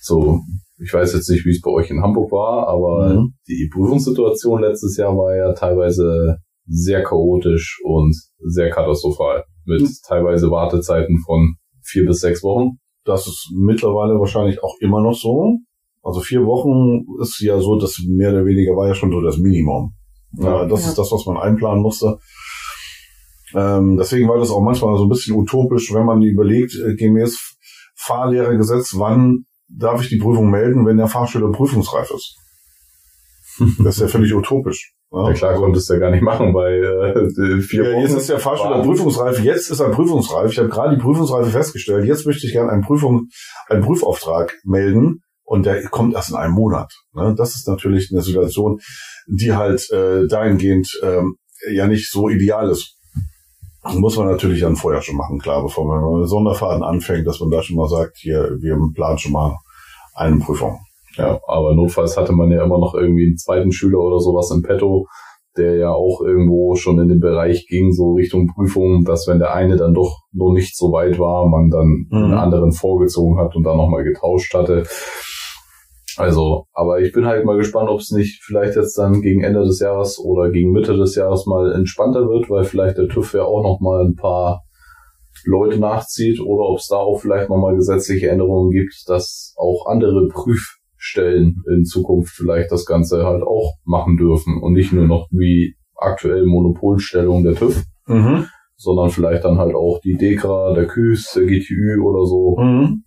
So, 0.00 0.40
ich 0.80 0.92
weiß 0.94 1.12
jetzt 1.14 1.28
nicht, 1.28 1.44
wie 1.44 1.50
es 1.50 1.60
bei 1.60 1.70
euch 1.70 1.90
in 1.90 2.02
Hamburg 2.02 2.30
war, 2.30 2.68
aber 2.68 3.14
Mhm. 3.14 3.34
die 3.48 3.68
Prüfungssituation 3.72 4.60
letztes 4.62 4.96
Jahr 4.96 5.16
war 5.16 5.34
ja 5.34 5.52
teilweise 5.54 6.36
sehr 6.66 7.02
chaotisch 7.02 7.80
und 7.84 8.14
sehr 8.38 8.70
katastrophal. 8.70 9.44
Mit 9.64 9.82
Mhm. 9.82 9.88
teilweise 10.06 10.50
Wartezeiten 10.50 11.18
von 11.26 11.54
vier 11.82 12.06
bis 12.06 12.20
sechs 12.20 12.42
Wochen. 12.42 12.78
das 13.04 13.26
ist 13.26 13.50
mittlerweile 13.56 14.18
wahrscheinlich 14.20 14.62
auch 14.62 14.74
immer 14.80 15.00
noch 15.00 15.14
so. 15.14 15.56
Also 16.02 16.20
vier 16.20 16.44
Wochen 16.44 17.06
ist 17.22 17.40
ja 17.40 17.58
so, 17.58 17.78
das 17.78 17.96
mehr 18.06 18.30
oder 18.32 18.44
weniger 18.44 18.72
war 18.76 18.86
ja 18.86 18.94
schon 18.94 19.10
so 19.10 19.22
das 19.22 19.38
Minimum. 19.38 19.94
Ja, 20.38 20.64
das 20.66 20.82
Ja. 20.84 20.88
ist 20.90 20.98
das, 20.98 21.10
was 21.12 21.26
man 21.26 21.36
einplanen 21.36 21.82
musste. 21.82 22.18
Ähm, 23.54 23.96
deswegen 23.96 24.28
war 24.28 24.38
das 24.38 24.50
auch 24.50 24.60
manchmal 24.62 24.96
so 24.98 25.04
ein 25.04 25.08
bisschen 25.08 25.34
utopisch, 25.36 25.92
wenn 25.94 26.04
man 26.04 26.20
überlegt, 26.22 26.74
äh, 26.76 26.94
gemäß 26.94 27.56
Fahrlehrergesetz, 27.96 28.94
wann 28.98 29.44
darf 29.68 30.02
ich 30.02 30.08
die 30.08 30.18
Prüfung 30.18 30.50
melden, 30.50 30.86
wenn 30.86 30.96
der 30.98 31.08
Fahrschüler 31.08 31.50
prüfungsreif 31.50 32.10
ist. 32.10 32.36
Das 33.84 33.96
ist 33.96 34.00
ja 34.02 34.08
völlig 34.08 34.32
utopisch. 34.34 34.92
Ja, 35.10 35.32
klar, 35.32 35.54
konntest 35.54 35.88
du 35.88 35.94
ja 35.94 36.00
gar 36.00 36.10
nicht 36.10 36.22
machen, 36.22 36.54
weil 36.54 36.84
äh, 36.84 37.60
vier 37.62 37.84
Ja, 37.84 37.92
Wochen. 37.92 38.02
jetzt 38.02 38.14
ist 38.14 38.28
der 38.28 38.38
Fahrschüler 38.38 38.82
prüfungsreif. 38.82 39.40
Jetzt 39.42 39.70
ist 39.70 39.80
er 39.80 39.88
prüfungsreif. 39.88 40.52
Ich 40.52 40.58
habe 40.58 40.68
gerade 40.68 40.94
die 40.96 41.02
Prüfungsreife 41.02 41.50
festgestellt. 41.50 42.04
Jetzt 42.04 42.26
möchte 42.26 42.46
ich 42.46 42.52
gerne 42.52 42.70
einen 42.70 42.82
Prüfung, 42.82 43.28
einen 43.68 43.82
Prüfauftrag 43.82 44.54
melden. 44.64 45.22
Und 45.48 45.64
der 45.64 45.82
kommt 45.88 46.14
erst 46.14 46.28
in 46.28 46.36
einem 46.36 46.52
Monat. 46.52 46.92
Ne? 47.14 47.34
Das 47.34 47.54
ist 47.54 47.66
natürlich 47.66 48.10
eine 48.12 48.20
Situation, 48.20 48.80
die 49.26 49.54
halt 49.54 49.90
äh, 49.90 50.26
dahingehend 50.28 50.90
ähm, 51.02 51.36
ja 51.72 51.86
nicht 51.86 52.10
so 52.10 52.28
ideal 52.28 52.68
ist. 52.68 52.96
Muss 53.94 54.18
man 54.18 54.26
natürlich 54.26 54.60
dann 54.60 54.76
vorher 54.76 55.00
schon 55.00 55.16
machen, 55.16 55.38
klar, 55.38 55.62
bevor 55.62 55.86
man 55.86 56.00
mit 56.04 56.18
einem 56.18 56.26
Sonderfaden 56.26 56.82
anfängt, 56.82 57.26
dass 57.26 57.40
man 57.40 57.50
da 57.50 57.62
schon 57.62 57.76
mal 57.76 57.88
sagt, 57.88 58.18
hier, 58.18 58.58
wir 58.60 58.76
planen 58.94 59.18
schon 59.18 59.32
mal 59.32 59.56
eine 60.14 60.38
Prüfung. 60.38 60.80
Ja, 61.16 61.40
aber 61.46 61.74
notfalls 61.74 62.18
hatte 62.18 62.32
man 62.32 62.50
ja 62.50 62.62
immer 62.62 62.78
noch 62.78 62.94
irgendwie 62.94 63.26
einen 63.26 63.38
zweiten 63.38 63.72
Schüler 63.72 64.00
oder 64.00 64.20
sowas 64.20 64.50
im 64.50 64.62
Petto, 64.62 65.06
der 65.56 65.76
ja 65.76 65.90
auch 65.92 66.20
irgendwo 66.20 66.76
schon 66.76 67.00
in 67.00 67.08
den 67.08 67.20
Bereich 67.20 67.66
ging, 67.68 67.92
so 67.92 68.12
Richtung 68.12 68.48
Prüfung, 68.54 69.04
dass 69.04 69.26
wenn 69.26 69.38
der 69.38 69.54
eine 69.54 69.76
dann 69.76 69.94
doch 69.94 70.18
noch 70.32 70.52
nicht 70.52 70.76
so 70.76 70.92
weit 70.92 71.18
war, 71.18 71.48
man 71.48 71.70
dann 71.70 72.06
Mhm. 72.10 72.24
einen 72.24 72.34
anderen 72.34 72.72
vorgezogen 72.72 73.38
hat 73.40 73.56
und 73.56 73.64
dann 73.64 73.78
nochmal 73.78 74.04
getauscht 74.04 74.52
hatte. 74.52 74.84
Also, 76.18 76.64
aber 76.72 77.00
ich 77.00 77.12
bin 77.12 77.26
halt 77.26 77.44
mal 77.44 77.56
gespannt, 77.56 77.88
ob 77.88 78.00
es 78.00 78.10
nicht 78.10 78.42
vielleicht 78.44 78.76
jetzt 78.76 78.96
dann 78.98 79.22
gegen 79.22 79.42
Ende 79.42 79.64
des 79.64 79.80
Jahres 79.80 80.18
oder 80.18 80.50
gegen 80.50 80.72
Mitte 80.72 80.96
des 80.96 81.14
Jahres 81.14 81.46
mal 81.46 81.72
entspannter 81.72 82.28
wird, 82.28 82.50
weil 82.50 82.64
vielleicht 82.64 82.98
der 82.98 83.08
TÜV 83.08 83.34
ja 83.34 83.44
auch 83.44 83.62
noch 83.62 83.80
mal 83.80 84.04
ein 84.04 84.14
paar 84.16 84.62
Leute 85.44 85.78
nachzieht 85.78 86.40
oder 86.40 86.64
ob 86.68 86.78
es 86.78 86.88
da 86.88 86.96
auch 86.96 87.20
vielleicht 87.20 87.48
nochmal 87.48 87.76
gesetzliche 87.76 88.28
Änderungen 88.28 88.70
gibt, 88.70 88.92
dass 89.06 89.54
auch 89.56 89.86
andere 89.86 90.28
Prüfstellen 90.28 91.62
in 91.72 91.84
Zukunft 91.84 92.34
vielleicht 92.34 92.72
das 92.72 92.84
Ganze 92.84 93.24
halt 93.24 93.42
auch 93.42 93.74
machen 93.84 94.16
dürfen 94.16 94.60
und 94.60 94.72
nicht 94.72 94.92
nur 94.92 95.06
noch 95.06 95.28
wie 95.30 95.76
aktuell 95.96 96.44
Monopolstellung 96.44 97.44
der 97.44 97.54
TÜV, 97.54 97.84
Mhm. 98.06 98.46
sondern 98.76 99.10
vielleicht 99.10 99.44
dann 99.44 99.58
halt 99.58 99.74
auch 99.74 100.00
die 100.00 100.16
DEKRA, 100.16 100.74
der 100.74 100.86
KÜS, 100.86 101.32
der 101.34 101.44
GTÜ 101.46 102.00
oder 102.02 102.24
so. 102.26 102.56
Mhm. 102.58 103.04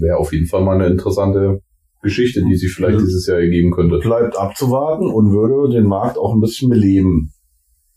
Wäre 0.00 0.16
auf 0.18 0.32
jeden 0.32 0.46
Fall 0.46 0.62
mal 0.62 0.74
eine 0.76 0.86
interessante 0.86 1.60
Geschichte, 2.02 2.42
die 2.42 2.56
sich 2.56 2.72
vielleicht 2.72 3.00
dieses 3.00 3.26
Jahr 3.26 3.38
ergeben 3.38 3.70
könnte. 3.72 3.98
bleibt 3.98 4.38
abzuwarten 4.38 5.06
und 5.06 5.32
würde 5.32 5.74
den 5.74 5.86
Markt 5.86 6.18
auch 6.18 6.34
ein 6.34 6.40
bisschen 6.40 6.70
beleben. 6.70 7.32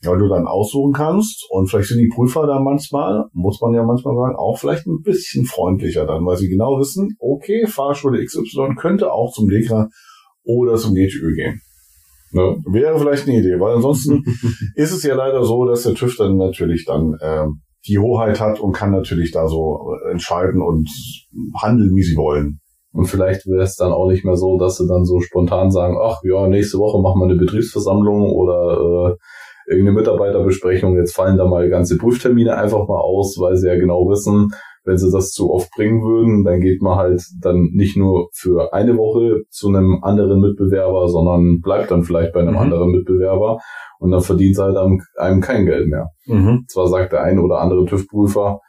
Weil 0.05 0.17
du 0.17 0.27
dann 0.27 0.47
aussuchen 0.47 0.91
kannst 0.91 1.47
und 1.49 1.69
vielleicht 1.69 1.87
sind 1.87 1.99
die 1.99 2.11
Prüfer 2.13 2.45
da 2.45 2.59
manchmal, 2.59 3.23
muss 3.31 3.61
man 3.61 3.73
ja 3.73 3.83
manchmal 3.83 4.15
sagen, 4.15 4.35
auch 4.35 4.59
vielleicht 4.59 4.85
ein 4.85 5.01
bisschen 5.01 5.45
freundlicher 5.45 6.05
dann, 6.05 6.25
weil 6.25 6.35
sie 6.35 6.49
genau 6.49 6.77
wissen, 6.77 7.15
okay, 7.19 7.65
Fahrschule 7.67 8.21
XY 8.21 8.75
könnte 8.75 9.13
auch 9.13 9.31
zum 9.31 9.47
DEKRA 9.47 9.87
oder 10.43 10.75
zum 10.75 10.93
GTÜ 10.93 11.33
gehen. 11.35 11.61
Ne? 12.33 12.57
Wäre 12.65 12.99
vielleicht 12.99 13.29
eine 13.29 13.39
Idee, 13.39 13.59
weil 13.59 13.75
ansonsten 13.75 14.23
ist 14.75 14.91
es 14.91 15.03
ja 15.03 15.15
leider 15.15 15.45
so, 15.45 15.65
dass 15.65 15.83
der 15.83 15.93
TÜV 15.93 16.17
dann 16.17 16.35
natürlich 16.35 16.83
dann 16.83 17.15
ähm, 17.21 17.61
die 17.87 17.99
Hoheit 17.99 18.39
hat 18.39 18.59
und 18.59 18.73
kann 18.73 18.91
natürlich 18.91 19.31
da 19.31 19.47
so 19.47 19.95
entscheiden 20.11 20.61
und 20.61 20.89
handeln, 21.61 21.95
wie 21.95 22.03
sie 22.03 22.17
wollen. 22.17 22.59
Und 22.93 23.05
vielleicht 23.05 23.47
wäre 23.47 23.63
es 23.63 23.75
dann 23.75 23.91
auch 23.91 24.07
nicht 24.07 24.23
mehr 24.23 24.35
so, 24.35 24.57
dass 24.57 24.77
sie 24.77 24.87
dann 24.87 25.03
so 25.03 25.19
spontan 25.19 25.71
sagen, 25.71 25.97
ach 26.01 26.19
ja, 26.23 26.47
nächste 26.47 26.77
Woche 26.77 27.01
machen 27.01 27.19
wir 27.19 27.25
eine 27.25 27.35
Betriebsversammlung 27.35 28.31
oder 28.31 29.15
äh, 29.67 29.71
irgendeine 29.71 29.97
Mitarbeiterbesprechung. 29.99 30.95
Jetzt 30.97 31.15
fallen 31.15 31.37
da 31.37 31.45
mal 31.45 31.69
ganze 31.69 31.97
Prüftermine 31.97 32.55
einfach 32.55 32.87
mal 32.87 32.99
aus, 33.01 33.37
weil 33.39 33.55
sie 33.55 33.67
ja 33.67 33.75
genau 33.75 34.07
wissen, 34.09 34.53
wenn 34.85 34.97
sie 34.97 35.11
das 35.11 35.31
zu 35.31 35.51
oft 35.51 35.71
bringen 35.71 36.01
würden, 36.03 36.43
dann 36.43 36.59
geht 36.59 36.81
man 36.81 36.97
halt 36.97 37.23
dann 37.41 37.69
nicht 37.73 37.95
nur 37.95 38.27
für 38.33 38.73
eine 38.73 38.97
Woche 38.97 39.43
zu 39.49 39.69
einem 39.69 39.99
anderen 40.03 40.41
Mitbewerber, 40.41 41.07
sondern 41.07 41.61
bleibt 41.61 41.89
dann 41.89 42.03
vielleicht 42.03 42.33
bei 42.33 42.41
einem 42.41 42.55
Mhm. 42.55 42.59
anderen 42.59 42.91
Mitbewerber 42.91 43.59
und 43.99 44.11
dann 44.11 44.21
verdient 44.21 44.57
halt 44.57 44.75
einem, 44.75 45.01
einem 45.17 45.39
kein 45.41 45.65
Geld 45.65 45.87
mehr. 45.87 46.09
Mhm. 46.25 46.65
Zwar 46.67 46.87
sagt 46.87 47.13
der 47.13 47.23
ein 47.23 47.39
oder 47.39 47.59
andere 47.59 47.85
TÜV-Prüfer 47.85 48.59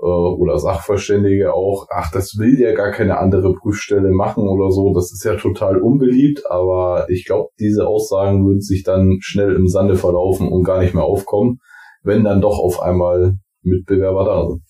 äh, 0.00 0.04
oder 0.04 0.58
Sachverständige 0.58 1.54
auch, 1.54 1.86
ach, 1.90 2.10
das 2.10 2.38
will 2.38 2.58
ja 2.60 2.74
gar 2.74 2.90
keine 2.90 3.18
andere 3.18 3.54
Prüfstelle 3.54 4.10
machen 4.10 4.48
oder 4.48 4.70
so, 4.70 4.92
das 4.94 5.12
ist 5.12 5.24
ja 5.24 5.36
total 5.36 5.78
unbeliebt, 5.78 6.42
aber 6.50 7.06
ich 7.08 7.24
glaube, 7.24 7.50
diese 7.58 7.86
Aussagen 7.86 8.46
würden 8.46 8.60
sich 8.60 8.82
dann 8.82 9.18
schnell 9.20 9.54
im 9.54 9.68
Sande 9.68 9.96
verlaufen 9.96 10.48
und 10.48 10.64
gar 10.64 10.80
nicht 10.80 10.94
mehr 10.94 11.04
aufkommen, 11.04 11.58
wenn 12.02 12.24
dann 12.24 12.40
doch 12.40 12.58
auf 12.58 12.80
einmal 12.80 13.36
Mitbewerber 13.62 14.24
da 14.24 14.46
sind. 14.46 14.62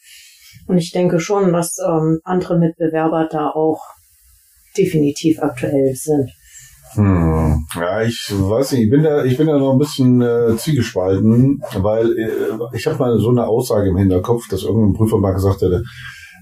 Und 0.69 0.79
ich 0.79 0.91
denke 0.91 1.21
schon, 1.21 1.53
dass 1.53 1.77
ähm, 1.87 2.21
andere 2.25 2.59
Mitbewerber 2.59 3.29
da 3.31 3.51
auch 3.51 3.81
definitiv 4.77 5.41
aktuell 5.41 5.95
sind. 5.95 6.31
Hm. 6.97 7.67
Ja, 7.75 8.03
ich 8.03 8.33
weiß 8.33 8.73
nicht, 8.73 8.85
ich 8.85 8.91
bin 8.91 9.03
da, 9.03 9.25
ich 9.25 9.37
bin 9.37 9.47
da 9.47 9.59
noch 9.59 9.73
ein 9.73 9.79
bisschen 9.79 10.23
äh, 10.23 10.57
zwiegespalten, 10.57 11.63
weil 11.79 12.19
äh, 12.19 12.77
ich 12.77 12.87
habe 12.87 12.99
mal 12.99 13.19
so 13.19 13.31
eine 13.31 13.47
Aussage 13.47 13.91
im 13.91 13.97
Hinterkopf, 13.97 14.49
dass 14.49 14.63
irgendein 14.63 14.95
Prüfer 14.95 15.19
mal 15.19 15.33
gesagt 15.33 15.61
hätte, 15.61 15.83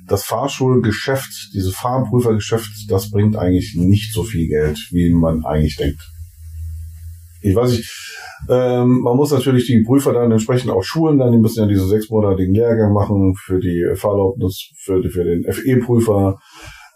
das 0.06 0.24
Fahrschulgeschäft, 0.24 1.50
dieses 1.54 1.74
Fahrprüfergeschäft, 1.74 2.70
das 2.88 3.10
bringt 3.10 3.36
eigentlich 3.36 3.74
nicht 3.76 4.12
so 4.12 4.22
viel 4.22 4.48
Geld, 4.48 4.78
wie 4.90 5.12
man 5.12 5.44
eigentlich 5.44 5.76
denkt. 5.76 6.00
Ich 7.42 7.54
weiß 7.54 7.72
nicht, 7.72 7.90
ähm, 8.48 9.00
man 9.00 9.16
muss 9.16 9.32
natürlich 9.32 9.66
die 9.66 9.82
Prüfer 9.82 10.12
dann 10.12 10.30
entsprechend 10.30 10.70
auch 10.70 10.82
schulen, 10.82 11.18
dann 11.18 11.32
die 11.32 11.38
müssen 11.38 11.60
ja 11.60 11.66
diesen 11.66 11.88
sechsmonatigen 11.88 12.54
Lehrgang 12.54 12.92
machen 12.92 13.34
für 13.34 13.58
die 13.58 13.84
Fahrerlaubnis, 13.94 14.70
für, 14.76 15.02
für 15.02 15.24
den 15.24 15.44
FE-Prüfer. 15.50 16.38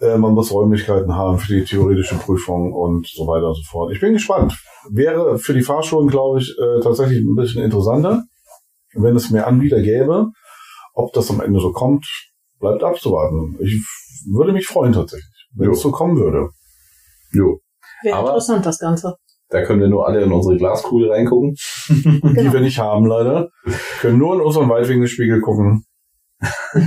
Äh, 0.01 0.17
man 0.17 0.33
muss 0.35 0.53
Räumlichkeiten 0.53 1.15
haben 1.15 1.39
für 1.39 1.53
die 1.55 1.65
theoretische 1.65 2.15
Prüfung 2.17 2.73
und 2.73 3.07
so 3.09 3.27
weiter 3.27 3.49
und 3.49 3.55
so 3.57 3.63
fort. 3.69 3.93
Ich 3.93 4.01
bin 4.01 4.13
gespannt. 4.13 4.55
Wäre 4.91 5.39
für 5.39 5.55
die 5.55 5.63
Fahrschulen, 5.63 6.09
glaube 6.09 6.39
ich, 6.41 6.55
äh, 6.59 6.81
tatsächlich 6.81 7.19
ein 7.21 7.35
bisschen 7.35 7.63
interessanter, 7.65 8.23
wenn 8.95 9.17
es 9.17 9.31
mehr 9.31 9.47
Anbieter 9.47 9.81
gäbe. 9.83 10.29
Ob 10.95 11.13
das 11.13 11.31
am 11.31 11.41
Ende 11.41 11.61
so 11.61 11.73
kommt, 11.73 12.07
bleibt 12.61 12.83
abzuwarten. 12.83 13.57
Ich 13.61 13.85
würde 14.33 14.53
mich 14.53 14.67
freuen 14.67 14.93
tatsächlich, 14.93 15.47
wenn 15.55 15.67
Jo. 15.67 15.73
es 15.73 15.81
so 15.81 15.91
kommen 15.91 16.17
würde. 16.17 16.49
Jo. 17.33 17.59
Wäre 18.03 18.17
Aber- 18.17 18.29
interessant, 18.29 18.65
das 18.67 18.79
Ganze. 18.79 19.15
Da 19.51 19.63
können 19.65 19.81
wir 19.81 19.89
nur 19.89 20.07
alle 20.07 20.21
in 20.23 20.31
unsere 20.31 20.59
Glaskugel 20.59 21.11
reingucken. 21.11 21.55
Die 21.89 22.21
Genau. 22.35 22.53
wir 22.53 22.61
nicht 22.61 22.79
haben, 22.79 23.07
leider. 23.07 23.49
Können 24.01 24.19
nur 24.19 24.35
in 24.35 24.43
unseren 24.43 24.69
Weitwinkelspiegel 24.69 25.41
gucken. 25.41 25.85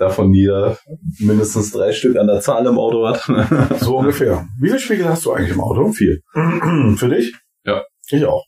Davon 0.00 0.32
jeder 0.32 0.78
mindestens 1.18 1.72
drei 1.72 1.92
Stück 1.92 2.16
an 2.16 2.26
der 2.26 2.40
Zahl 2.40 2.64
im 2.66 2.78
Auto 2.78 3.06
hat. 3.06 3.20
so 3.80 3.98
ungefähr. 3.98 4.48
Wie 4.58 4.68
viele 4.68 4.80
Spiegel 4.80 5.06
hast 5.06 5.26
du 5.26 5.32
eigentlich 5.32 5.50
im 5.50 5.60
Auto? 5.60 5.92
Vier. 5.92 6.20
Für 6.96 7.10
dich? 7.10 7.34
Ja. 7.66 7.84
Ich 8.08 8.24
auch. 8.24 8.46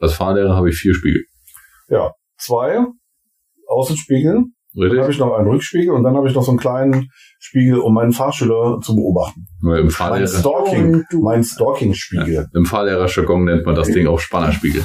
Als 0.00 0.14
Fahrlehrer 0.14 0.56
habe 0.56 0.68
ich 0.68 0.74
vier 0.74 0.92
Spiegel. 0.92 1.22
Ja. 1.86 2.10
Zwei 2.38 2.84
Außenspiegel. 3.68 4.46
Dann 4.72 4.84
habe 4.88 4.96
Richtig? 4.98 5.14
ich 5.16 5.18
noch 5.20 5.32
einen 5.36 5.48
Rückspiegel 5.48 5.90
und 5.92 6.04
dann 6.04 6.14
habe 6.16 6.28
ich 6.28 6.34
noch 6.34 6.42
so 6.44 6.52
einen 6.52 6.58
kleinen 6.60 7.08
Spiegel, 7.40 7.78
um 7.78 7.92
meinen 7.94 8.12
Fahrschüler 8.12 8.78
zu 8.82 8.94
beobachten. 8.94 9.46
Im 9.62 9.68
Mein 9.68 9.90
Fahrlehrer, 9.90 10.26
Stalking, 10.28 11.04
mein 11.22 11.42
Stalking-Spiegel. 11.42 12.46
im 12.54 12.64
Fahrlehrerjargon 12.66 13.44
nennt 13.44 13.66
man 13.66 13.74
das 13.74 13.88
Ding 13.88 14.06
auch 14.06 14.20
Spannerspiegel. 14.20 14.84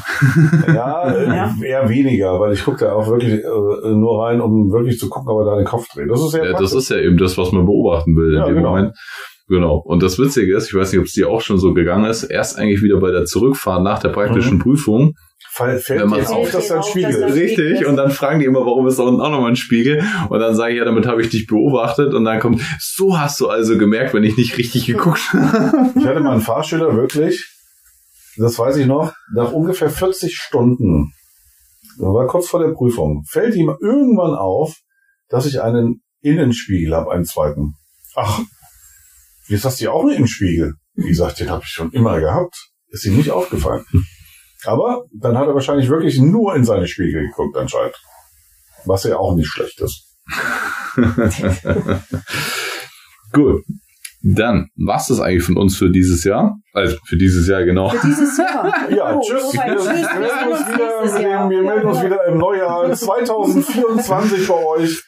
Ja, 0.68 1.12
äh, 1.14 1.26
Ja. 1.28 1.56
eher 1.64 1.90
weniger, 1.90 2.40
weil 2.40 2.54
ich 2.54 2.64
gucke 2.64 2.80
da 2.80 2.94
auch 2.94 3.08
wirklich 3.08 3.34
äh, 3.44 3.90
nur 3.94 4.24
rein, 4.24 4.42
um 4.42 4.72
wirklich 4.72 4.98
zu 4.98 5.08
gucken, 5.10 5.30
ob 5.30 5.42
er 5.46 5.52
da 5.52 5.56
den 5.58 5.66
Kopf 5.66 5.88
dreht. 5.94 6.10
Das 6.10 6.20
ist 6.20 6.32
sehr 6.32 6.46
Ja, 6.46 6.58
das 6.58 6.74
ist 6.74 6.90
ja 6.90 6.98
eben 6.98 7.18
das, 7.18 7.38
was 7.38 7.52
man 7.52 7.66
beobachten 7.66 8.16
will 8.16 8.34
in 8.34 8.40
Ja, 8.40 8.46
dem 8.46 8.56
genau. 8.56 8.70
Moment. 8.70 8.96
Genau. 9.48 9.78
Und 9.86 10.02
das 10.02 10.18
Witzige 10.18 10.56
ist, 10.56 10.68
ich 10.70 10.74
weiß 10.74 10.92
nicht, 10.92 11.00
ob 11.00 11.06
es 11.06 11.14
dir 11.14 11.30
auch 11.30 11.42
schon 11.42 11.60
so 11.60 11.74
gegangen 11.74 12.06
ist, 12.06 12.24
erst 12.24 12.58
eigentlich 12.58 12.82
wieder 12.82 13.00
bei 13.00 13.12
der 13.12 13.26
Zurückfahrt 13.26 13.84
nach 13.84 14.00
der 14.00 14.10
praktischen 14.10 14.58
Prüfung. 14.58 15.14
Fall, 15.56 15.80
fällt 15.80 16.02
Wenn 16.02 16.10
man 16.10 16.20
dir 16.20 16.30
auf, 16.30 16.52
dass 16.52 16.68
da 16.68 16.76
ein 16.76 16.84
Spiegel 16.84 17.12
ist. 17.12 17.34
Richtig. 17.34 17.86
Und 17.86 17.96
dann 17.96 18.12
fragen 18.12 18.40
die 18.40 18.46
immer, 18.46 18.66
warum 18.66 18.88
ist 18.88 19.00
da 19.00 19.04
unten 19.04 19.22
auch 19.22 19.30
nochmal 19.30 19.52
ein 19.52 19.56
Spiegel? 19.56 20.04
Und 20.28 20.40
dann 20.40 20.54
sage 20.54 20.74
ich, 20.74 20.80
ja, 20.80 20.84
damit 20.84 21.08
habe 21.08 21.22
ich 21.22 21.30
dich 21.30 21.48
beobachtet. 21.48 22.14
Und 22.14 22.26
dann 22.26 22.42
kommt, 22.42 22.62
so 22.82 23.18
hast 23.18 23.40
du 23.40 23.48
also 23.48 23.78
gemerkt, 23.78 24.14
wenn 24.14 24.26
ich 24.26 24.36
nicht 24.36 24.58
richtig 24.58 24.86
geguckt 24.86 25.22
habe. 25.32 25.94
Ich 25.98 26.06
hatte 26.06 26.20
mal 26.20 26.34
einen 26.34 26.42
Fahrschüler 26.42 26.94
wirklich, 26.98 27.50
das 28.36 28.60
weiß 28.60 28.76
ich 28.76 28.86
noch, 28.86 29.14
nach 29.34 29.54
ungefähr 29.54 29.90
40 29.90 30.36
Stunden, 30.36 31.14
das 31.98 32.06
war 32.06 32.28
kurz 32.28 32.50
vor 32.50 32.60
der 32.60 32.74
Prüfung, 32.74 33.24
fällt 33.26 33.56
ihm 33.56 33.74
irgendwann 33.82 34.36
auf, 34.36 34.76
dass 35.30 35.46
ich 35.46 35.62
einen 35.62 36.02
Innenspiegel 36.20 36.94
habe, 36.94 37.14
einen 37.14 37.24
zweiten. 37.24 37.76
Ach, 38.16 38.42
jetzt 39.48 39.64
hast 39.64 39.80
du 39.80 39.86
ja 39.86 39.92
auch 39.92 40.02
einen 40.02 40.18
Innenspiegel. 40.18 40.74
Wie 40.96 41.08
gesagt, 41.08 41.40
den 41.40 41.50
habe 41.50 41.64
ich 41.64 41.70
schon 41.70 41.92
immer 41.92 42.20
gehabt. 42.20 42.72
Ist 42.90 43.06
ihm 43.06 43.16
nicht 43.16 43.32
aufgefallen. 43.32 43.86
Aber 44.68 45.06
dann 45.14 45.38
hat 45.38 45.48
er 45.48 45.54
wahrscheinlich 45.54 45.90
wirklich 45.90 46.20
nur 46.20 46.56
in 46.56 46.64
seine 46.66 46.88
Spiegel 46.88 47.28
geguckt 47.28 47.56
anscheinend. 47.58 47.96
Was 48.86 49.04
ja 49.04 49.18
auch 49.18 49.36
nicht 49.36 49.48
schlecht 49.48 49.82
ist. 49.82 50.16
Gut. 53.34 53.64
Dann, 54.28 54.70
was 54.76 55.12
ist 55.12 55.20
eigentlich 55.20 55.44
von 55.44 55.58
uns 55.58 55.78
für 55.78 55.92
dieses 55.92 56.24
Jahr? 56.24 56.56
Also, 56.74 56.98
für 57.06 57.16
dieses 57.16 57.48
Jahr, 57.48 57.64
genau. 57.64 57.90
Für 57.90 58.08
dieses 58.08 58.36
Jahr. 58.38 58.90
Ja, 58.90 59.16
Oh, 59.16 59.22
tschüss. 59.22 59.54
Wir, 59.54 59.76
Tschüss, 59.76 59.86
wir, 59.86 59.94
wir 59.94 60.20
melden 60.20 60.40
sehen 60.40 60.52
uns 60.52 60.68
wieder, 61.16 61.30
Jahr. 61.30 61.50
wir 61.50 61.62
melden 61.62 61.88
uns 61.88 62.04
wieder 62.04 62.26
im 62.26 62.38
Neujahr 62.40 62.92
2024 62.96 64.48
bei 64.48 64.54
euch. 64.66 65.04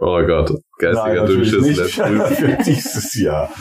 Oh 0.00 0.20
Gott. 0.26 0.52
Geistiger 0.78 1.22
natürlich 1.22 1.50
Dünnschiss. 1.50 1.90
für 2.36 2.58
dieses 2.64 3.14
Jahr. 3.14 3.52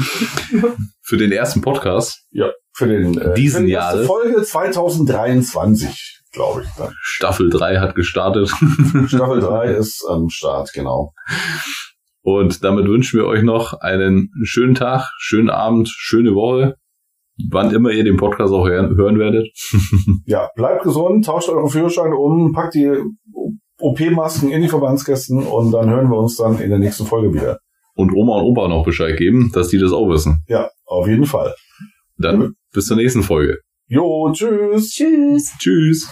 Für 1.04 1.18
den 1.18 1.32
ersten 1.32 1.62
Podcast. 1.62 2.26
Ja, 2.32 2.52
für 2.78 2.88
den 2.88 3.18
äh, 3.18 3.34
Diesen 3.34 3.62
für 3.62 3.66
die 3.66 3.72
Jahres. 3.72 4.06
Folge 4.06 4.44
2023, 4.44 6.22
glaube 6.32 6.64
ich. 6.64 6.70
Dann. 6.78 6.94
Staffel 7.02 7.50
3 7.50 7.78
hat 7.80 7.96
gestartet. 7.96 8.50
Staffel 9.08 9.40
3 9.40 9.74
ist 9.74 10.06
am 10.08 10.30
Start, 10.30 10.72
genau. 10.74 11.14
Und 12.22 12.64
damit 12.64 12.88
wünschen 12.88 13.20
wir 13.20 13.26
euch 13.26 13.42
noch 13.42 13.74
einen 13.74 14.30
schönen 14.44 14.76
Tag, 14.76 15.10
schönen 15.18 15.50
Abend, 15.50 15.90
schöne 15.90 16.36
Woche. 16.36 16.76
Wann 17.50 17.74
immer 17.74 17.90
ihr 17.92 18.04
den 18.04 18.18
Podcast 18.18 18.54
auch 18.54 18.68
hören, 18.68 18.96
hören 18.96 19.18
werdet. 19.18 19.48
Ja, 20.26 20.50
bleibt 20.56 20.84
gesund, 20.84 21.26
tauscht 21.26 21.50
eure 21.50 21.70
Führerscheine 21.70 22.16
um, 22.16 22.52
packt 22.52 22.76
die 22.76 22.92
OP-Masken 23.80 24.50
in 24.50 24.62
die 24.62 24.68
Verbandskästen 24.68 25.44
und 25.44 25.72
dann 25.72 25.90
hören 25.90 26.10
wir 26.10 26.18
uns 26.18 26.36
dann 26.36 26.60
in 26.60 26.70
der 26.70 26.80
nächsten 26.80 27.06
Folge 27.06 27.34
wieder. 27.34 27.60
Und 27.96 28.14
Oma 28.14 28.40
und 28.40 28.44
Opa 28.44 28.68
noch 28.68 28.84
Bescheid 28.84 29.18
geben, 29.18 29.52
dass 29.54 29.70
die 29.70 29.80
das 29.80 29.94
auch 29.94 30.10
wissen. 30.10 30.44
Ja, 30.48 30.70
auf 30.86 31.08
jeden 31.08 31.26
Fall. 31.26 31.56
Dann 32.18 32.56
bis 32.78 32.86
zur 32.86 32.98
nächsten 32.98 33.24
Folge. 33.24 33.60
Jo, 33.88 34.32
tschüss. 34.32 34.92
Tschüss. 34.92 35.52
Tschüss. 35.58 36.08